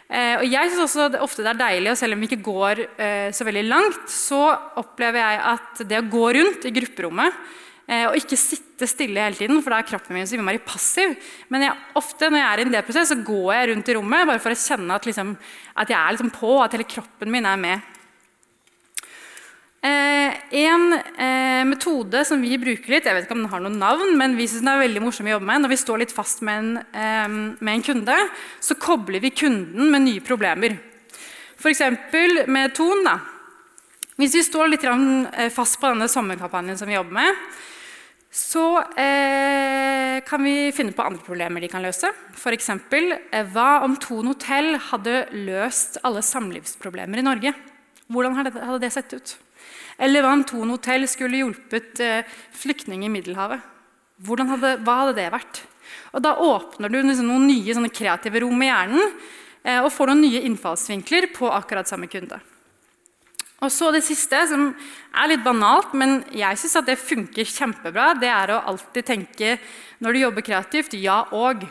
Eh, 0.09 0.41
og 0.41 0.45
jeg 0.49 0.71
synes 0.71 0.85
også 0.87 1.09
det 1.13 1.21
ofte 1.21 1.43
det 1.45 1.51
er 1.53 1.59
deilig, 1.59 1.91
og 1.91 1.97
selv 1.99 2.15
om 2.15 2.19
vi 2.19 2.25
ikke 2.31 2.41
går 2.41 2.79
eh, 2.97 3.29
så 3.29 3.45
veldig 3.45 3.65
langt, 3.69 4.07
så 4.09 4.41
opplever 4.81 5.21
jeg 5.21 5.41
at 5.51 5.83
det 5.85 5.99
å 5.99 6.07
gå 6.09 6.23
rundt 6.33 6.65
i 6.65 6.73
grupperommet 6.73 7.35
eh, 7.85 8.07
og 8.07 8.17
ikke 8.17 8.39
sitte 8.39 8.89
stille 8.89 9.21
hele 9.21 9.37
tiden, 9.37 9.61
for 9.61 9.69
da 9.69 9.83
er 9.83 9.89
kroppen 9.91 10.17
min 10.17 10.25
så 10.25 10.33
innmari 10.33 10.63
passiv. 10.65 11.13
Men 11.53 11.67
jeg, 11.67 11.77
ofte 12.01 12.31
når 12.31 12.41
jeg 12.41 12.47
er 12.47 12.63
i 12.63 12.65
en 12.65 12.73
delprosess, 12.73 13.13
så 13.13 13.19
går 13.21 13.53
jeg 13.53 13.69
rundt 13.69 13.93
i 13.93 13.97
rommet 13.99 14.31
bare 14.31 14.41
for 14.41 14.55
å 14.55 14.61
kjenne 14.63 14.97
at, 14.97 15.05
liksom, 15.05 15.35
at 15.77 15.93
jeg 15.93 15.99
er 15.99 16.17
liksom 16.17 16.33
på, 16.39 16.55
at 16.63 16.73
hele 16.73 16.89
kroppen 16.89 17.33
min 17.37 17.45
er 17.45 17.61
med. 17.67 17.95
Eh, 19.79 20.33
en 20.59 20.93
eh, 20.93 21.63
metode 21.63 22.25
som 22.27 22.41
vi 22.43 22.57
bruker 22.59 22.91
litt, 22.91 23.05
jeg 23.07 23.15
vet 23.15 23.23
ikke 23.23 23.37
om 23.37 23.45
den 23.45 23.51
har 23.53 23.61
noen 23.63 23.77
navn, 23.79 24.17
men 24.19 24.35
vi 24.35 24.49
synes 24.49 24.65
den 24.65 24.73
er 24.73 24.81
veldig 24.81 25.03
morsom 25.05 25.29
å 25.29 25.37
jobbe 25.37 25.47
med, 25.47 25.63
når 25.63 25.71
vi 25.71 25.79
står 25.79 26.01
litt 26.01 26.15
fast 26.15 26.43
med 26.43 26.59
en, 26.59 26.73
eh, 26.91 27.37
med 27.63 27.71
en 27.77 27.85
kunde, 27.85 28.17
så 28.59 28.75
kobler 28.75 29.23
vi 29.23 29.31
kunden 29.31 29.87
med 29.93 30.03
nye 30.03 30.25
problemer. 30.25 30.75
F.eks. 31.59 31.81
med 32.47 32.75
Ton. 32.75 33.03
Da. 33.07 33.17
Hvis 34.19 34.35
vi 34.35 34.43
står 34.43 34.71
litt 34.73 34.83
eh, 34.83 35.49
fast 35.51 35.79
på 35.79 35.87
denne 35.87 36.11
sommerkampanjen 36.11 36.79
som 36.79 36.87
vi 36.87 36.95
jobber 36.97 37.15
med, 37.21 37.41
så 38.29 38.83
eh, 38.99 40.19
kan 40.27 40.43
vi 40.43 40.69
finne 40.75 40.93
på 40.93 41.07
andre 41.07 41.23
problemer 41.23 41.63
de 41.63 41.71
kan 41.71 41.83
løse. 41.83 42.11
F.eks.: 42.35 42.69
eh, 42.69 43.47
Hva 43.55 43.81
om 43.87 43.95
Ton 43.95 44.27
hotell 44.27 44.75
hadde 44.91 45.27
løst 45.33 46.01
alle 46.03 46.21
samlivsproblemer 46.23 47.23
i 47.23 47.27
Norge? 47.31 47.55
Hvordan 48.11 48.35
hadde 48.35 48.79
det 48.83 48.91
sett 48.91 49.15
ut? 49.15 49.37
Eller 49.99 50.23
hva 50.23 50.31
om 50.37 50.45
Thon 50.47 50.71
hotell 50.71 51.05
skulle 51.11 51.41
hjulpet 51.41 51.99
eh, 52.03 52.37
flyktninger 52.55 53.09
i 53.09 53.11
Middelhavet? 53.11 53.65
Hadde, 54.19 54.77
hva 54.83 54.95
hadde 55.01 55.17
det 55.19 55.27
vært? 55.33 55.63
Og 56.13 56.23
Da 56.23 56.35
åpner 56.43 56.91
du 56.91 57.01
liksom 57.01 57.27
noen 57.29 57.47
nye 57.49 57.89
kreative 57.91 58.41
rom 58.43 58.63
i 58.63 58.69
hjernen 58.69 59.03
eh, 59.63 59.79
og 59.81 59.91
får 59.93 60.11
noen 60.11 60.23
nye 60.23 60.45
innfallsvinkler 60.47 61.29
på 61.35 61.51
akkurat 61.51 61.87
samme 61.87 62.09
kunde. 62.11 62.39
Og 63.59 63.71
så 63.71 63.91
Det 63.91 64.03
siste, 64.05 64.39
som 64.47 64.69
er 65.11 65.27
litt 65.27 65.43
banalt, 65.43 65.93
men 65.93 66.21
jeg 66.31 66.57
syns 66.57 66.85
det 66.87 66.95
funker 66.99 67.43
kjempebra, 67.43 68.13
det 68.15 68.31
er 68.31 68.55
å 68.55 68.63
alltid 68.71 69.05
tenke 69.05 69.57
når 69.99 70.13
du 70.13 70.19
jobber 70.23 70.47
kreativt 70.47 70.95
ja 70.95 71.25
og. 71.35 71.65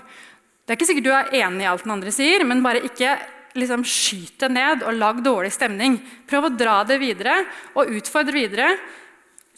Det 0.69 0.75
er 0.75 0.77
ikke 0.77 0.89
sikkert 0.91 1.09
du 1.09 1.15
er 1.17 1.33
enig 1.47 1.65
i 1.65 1.71
alt 1.71 1.87
den 1.87 1.95
andre 1.97 2.13
sier, 2.13 2.45
men 2.45 2.61
bare 2.61 2.85
ikke 2.85 3.17
liksom 3.59 3.85
skyt 3.87 4.39
det 4.43 4.51
ned 4.55 4.85
og 4.87 4.97
lag 4.97 5.21
dårlig 5.25 5.53
stemning. 5.55 5.99
Prøv 6.29 6.49
å 6.49 6.55
dra 6.55 6.81
det 6.89 6.99
videre 7.03 7.41
og 7.75 7.91
utfordre 7.99 8.35
videre. 8.35 8.71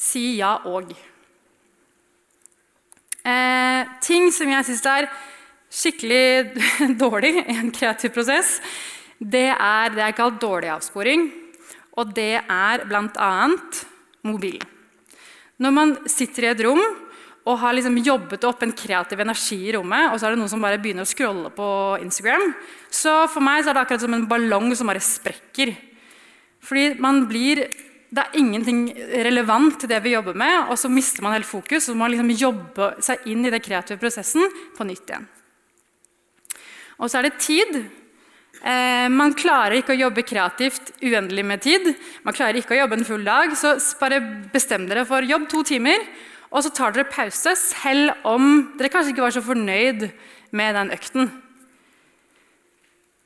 Si 0.01 0.39
ja 0.39 0.57
og. 0.69 0.93
Eh, 3.21 3.83
ting 4.01 4.31
som 4.33 4.49
jeg 4.49 4.67
syns 4.71 4.87
er 4.89 5.11
skikkelig 5.71 6.57
dårlig 7.03 7.35
i 7.45 7.59
en 7.59 7.71
kreativ 7.75 8.15
prosess, 8.15 8.59
det 9.21 9.51
er 9.53 9.93
det 9.93 10.07
jeg 10.07 10.17
kalt 10.19 10.41
dårlig 10.43 10.73
avsporing. 10.73 11.29
Og 12.01 12.15
det 12.17 12.41
er 12.41 12.85
bl.a. 12.89 13.33
mobil. 14.25 14.61
Når 15.61 15.75
man 15.77 15.97
sitter 16.09 16.47
i 16.47 16.53
et 16.55 16.63
rom 16.65 16.81
og 17.49 17.59
har 17.63 17.73
liksom 17.73 17.97
jobbet 18.05 18.45
opp 18.45 18.63
en 18.63 18.75
kreativ 18.77 19.21
energi 19.23 19.59
i 19.69 19.73
rommet, 19.77 20.11
og 20.11 20.19
så 20.21 20.29
er 20.29 20.35
det 20.35 20.41
noen 20.43 20.53
som 20.53 20.63
bare 20.63 20.81
begynner 20.81 21.07
å 21.07 21.09
scrolle 21.09 21.53
på 21.57 21.69
Instagram, 22.05 22.51
så 22.93 23.23
for 23.33 23.45
meg 23.45 23.63
så 23.63 23.73
er 23.73 23.79
det 23.79 23.85
akkurat 23.87 24.05
som 24.05 24.17
en 24.17 24.29
ballong 24.29 24.75
som 24.77 24.91
bare 24.91 25.03
sprekker. 25.05 25.73
Fordi 26.61 27.01
man 27.01 27.25
blir 27.29 27.69
Det 28.11 28.19
er 28.19 28.39
ingenting 28.41 28.89
relevant 29.23 29.77
til 29.79 29.89
det 29.89 30.01
vi 30.03 30.17
jobber 30.17 30.35
med, 30.35 30.67
og 30.73 30.75
så 30.75 30.89
mister 30.91 31.23
man 31.23 31.33
helt 31.33 31.47
fokus. 31.47 31.89
og 31.89 31.97
man 31.97 32.11
liksom 32.11 32.31
jobbe 32.35 32.97
seg 32.99 33.19
inn 33.27 33.47
i 33.47 33.51
den 33.51 33.61
kreative 33.63 34.01
prosessen 34.01 34.43
på 34.77 34.83
nytt 34.83 35.07
igjen. 35.07 35.29
Og 36.99 37.09
så 37.09 37.19
er 37.19 37.29
det 37.29 37.39
tid. 37.39 37.87
Eh, 38.61 39.07
man 39.09 39.33
klarer 39.33 39.79
ikke 39.79 39.95
å 39.95 40.01
jobbe 40.01 40.27
kreativt 40.27 40.91
uendelig 41.01 41.45
med 41.45 41.63
tid. 41.63 41.87
Man 42.25 42.35
klarer 42.35 42.59
ikke 42.59 42.75
å 42.75 42.81
jobbe 42.83 42.99
en 42.99 43.07
full 43.09 43.25
dag. 43.25 43.55
Så 43.55 43.77
bare 44.01 44.19
bestem 44.53 44.89
dere 44.91 45.07
for 45.07 45.23
jobb 45.23 45.49
to 45.49 45.63
timer, 45.63 46.03
Og 46.51 46.65
så 46.65 46.73
tar 46.75 46.95
dere 46.95 47.07
pause, 47.07 47.55
selv 47.55 48.11
om 48.27 48.73
dere 48.79 48.91
kanskje 48.91 49.15
ikke 49.15 49.23
var 49.23 49.35
så 49.35 49.43
fornøyd 49.45 50.09
med 50.57 50.75
den 50.75 50.91
økten. 50.97 51.31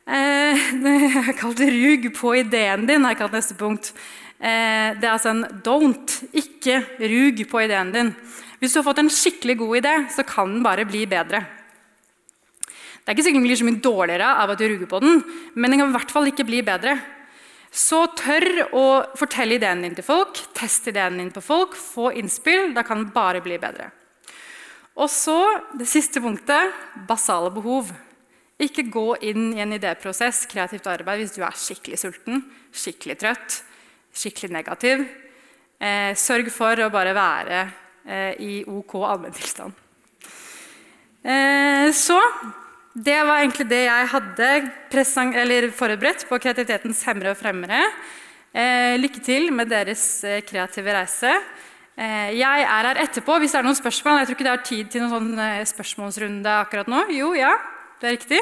Eh, 0.04 0.60
jeg 0.84 1.24
har 1.24 1.38
kalt 1.38 1.62
det 1.62 1.72
'rug 1.72 2.10
på 2.12 2.34
ideen 2.36 2.84
din'. 2.84 3.02
har 3.02 3.16
jeg 3.16 3.22
kalt 3.22 3.32
neste 3.32 3.56
punkt. 3.56 3.94
Eh, 4.40 4.92
det 5.00 5.08
er 5.08 5.16
altså 5.16 5.32
en 5.32 5.44
'don't'. 5.64 6.24
Ikke 6.32 6.84
rug 7.00 7.48
på 7.48 7.64
ideen 7.64 7.92
din. 7.92 8.14
Hvis 8.60 8.72
du 8.72 8.78
har 8.78 8.84
fått 8.92 9.00
en 9.00 9.10
skikkelig 9.10 9.58
god 9.58 9.76
idé, 9.76 9.94
så 10.12 10.22
kan 10.22 10.48
den 10.48 10.62
bare 10.62 10.84
bli 10.84 11.06
bedre. 11.06 11.46
Det 13.04 13.12
er 13.12 13.16
ikke 13.16 13.24
sikkert 13.24 13.40
den 13.40 13.48
blir 13.48 13.56
så 13.56 13.64
mye 13.68 13.84
dårligere 13.84 14.28
av 14.40 14.50
at 14.50 14.58
du 14.58 14.64
ruger 14.64 14.88
på 14.88 15.00
den, 15.00 15.24
men 15.54 15.70
den 15.70 15.80
kan 15.80 15.90
i 15.90 15.96
hvert 15.96 16.10
fall 16.10 16.28
ikke 16.28 16.46
bli 16.48 16.62
bedre. 16.64 16.96
Så 17.74 18.04
tør 18.14 18.44
å 18.70 18.86
fortelle 19.18 19.56
ideen 19.58 19.82
din 19.82 19.96
til 19.98 20.06
folk, 20.06 20.38
test 20.54 20.86
ideen 20.92 21.18
din 21.18 21.32
på 21.34 21.42
folk, 21.42 21.74
få 21.74 22.12
innspill. 22.14 22.70
Da 22.76 22.84
kan 22.86 23.02
den 23.02 23.10
bare 23.14 23.42
bli 23.42 23.58
bedre. 23.58 23.88
Og 24.94 25.10
så 25.10 25.38
det 25.74 25.88
siste 25.90 26.22
punktet 26.22 26.70
basale 27.08 27.50
behov. 27.50 27.90
Ikke 28.62 28.86
gå 28.86 29.16
inn 29.26 29.50
i 29.56 29.62
en 29.64 29.74
idéprosess, 29.74 30.44
kreativt 30.46 30.86
arbeid, 30.86 31.24
hvis 31.24 31.34
du 31.34 31.42
er 31.42 31.58
skikkelig 31.58 31.98
sulten, 31.98 32.44
skikkelig 32.70 33.18
trøtt, 33.18 33.56
skikkelig 34.14 34.54
negativ. 34.54 35.02
Eh, 35.82 36.12
sørg 36.14 36.52
for 36.54 36.78
å 36.78 36.92
bare 36.94 37.16
være 37.16 37.64
eh, 38.06 38.38
i 38.38 38.52
OK 38.70 39.00
allmenntilstand. 39.02 39.74
Eh, 41.26 41.90
så 41.90 42.20
det 42.94 43.16
var 43.26 43.40
egentlig 43.42 43.66
det 43.66 43.82
jeg 43.88 44.10
hadde 44.12 45.70
forberedt 45.74 46.28
på 46.28 46.38
kreativitetens 46.38 47.02
hemmere 47.08 47.32
og 47.34 47.40
fremmere. 47.40 47.80
Eh, 48.54 48.94
lykke 49.02 49.18
til 49.18 49.50
med 49.50 49.66
deres 49.66 50.22
eh, 50.22 50.42
kreative 50.46 50.94
reise. 50.94 51.32
Eh, 51.98 52.30
jeg 52.38 52.62
er 52.62 52.86
her 52.86 53.00
etterpå 53.02 53.40
hvis 53.42 53.50
det 53.50 53.58
er 53.58 53.66
noen 53.66 53.78
spørsmål. 53.78 54.20
Jeg 54.20 54.28
tror 54.28 54.38
ikke 54.38 54.46
det 54.46 54.52
er 54.52 54.68
tid 54.68 54.92
til 54.92 55.02
noen 55.02 55.14
sånn 55.16 55.42
eh, 55.42 55.64
spørsmålsrunde 55.66 56.54
akkurat 56.60 56.90
nå. 56.90 57.02
Jo, 57.18 57.32
ja, 57.34 57.50
det 57.98 58.12
er 58.12 58.14
riktig. 58.14 58.40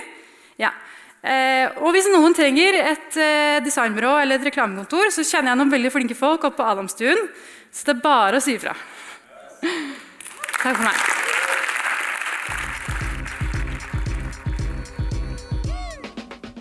Ja. 0.61 0.75
Eh, 1.23 1.73
og 1.81 1.97
hvis 1.97 2.13
noen 2.13 2.37
trenger 2.37 2.77
et 2.83 3.17
eh, 3.17 3.59
designbyrå 3.65 4.19
eller 4.21 4.37
et 4.37 4.49
reklamekontor, 4.51 5.15
så 5.17 5.25
kjenner 5.25 5.55
jeg 5.55 5.63
noen 5.63 5.77
veldig 5.79 5.97
flinke 5.97 6.19
folk 6.19 6.45
oppe 6.45 6.61
på 6.61 6.71
Adamstuen. 6.77 7.29
Så 7.73 7.89
det 7.89 7.97
er 7.97 8.05
bare 8.05 8.37
å 8.37 8.45
si 8.45 8.61
ifra. 8.61 8.77
Takk 9.63 10.77
for 10.77 10.85
meg. 10.91 11.31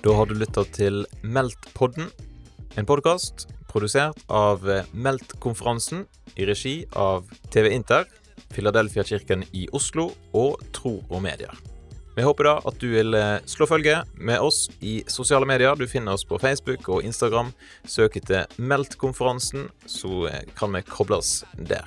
Da 0.01 0.13
har 0.17 0.25
du 0.25 0.33
lytta 0.33 0.63
til 0.73 1.03
Meldt-podden, 1.21 2.07
en 2.73 2.87
podkast 2.89 3.43
produsert 3.69 4.17
av 4.33 4.65
Meldt-konferansen 4.97 6.07
i 6.41 6.47
regi 6.49 6.73
av 6.97 7.29
TV 7.53 7.69
Inter, 7.75 8.07
Filadelfia-kirken 8.55 9.45
i 9.53 9.67
Oslo 9.77 10.07
og 10.33 10.63
Tro 10.73 10.95
og 11.03 11.21
Medier. 11.21 11.53
Vi 12.17 12.25
håper 12.25 12.49
da 12.49 12.55
at 12.65 12.81
du 12.81 12.87
vil 12.95 13.13
eh, 13.13 13.45
slå 13.45 13.69
følge 13.69 14.01
med 14.17 14.41
oss 14.41 14.63
i 14.81 15.03
sosiale 15.05 15.45
medier. 15.45 15.77
Du 15.77 15.85
finner 15.85 16.17
oss 16.17 16.25
på 16.25 16.41
Facebook 16.41 16.89
og 16.89 17.05
Instagram. 17.05 17.53
Søk 17.85 18.17
etter 18.23 18.49
Meldt-konferansen, 18.57 19.69
så 19.85 20.25
eh, 20.33 20.41
kan 20.57 20.73
vi 20.73 20.81
kobles 20.89 21.43
der. 21.61 21.85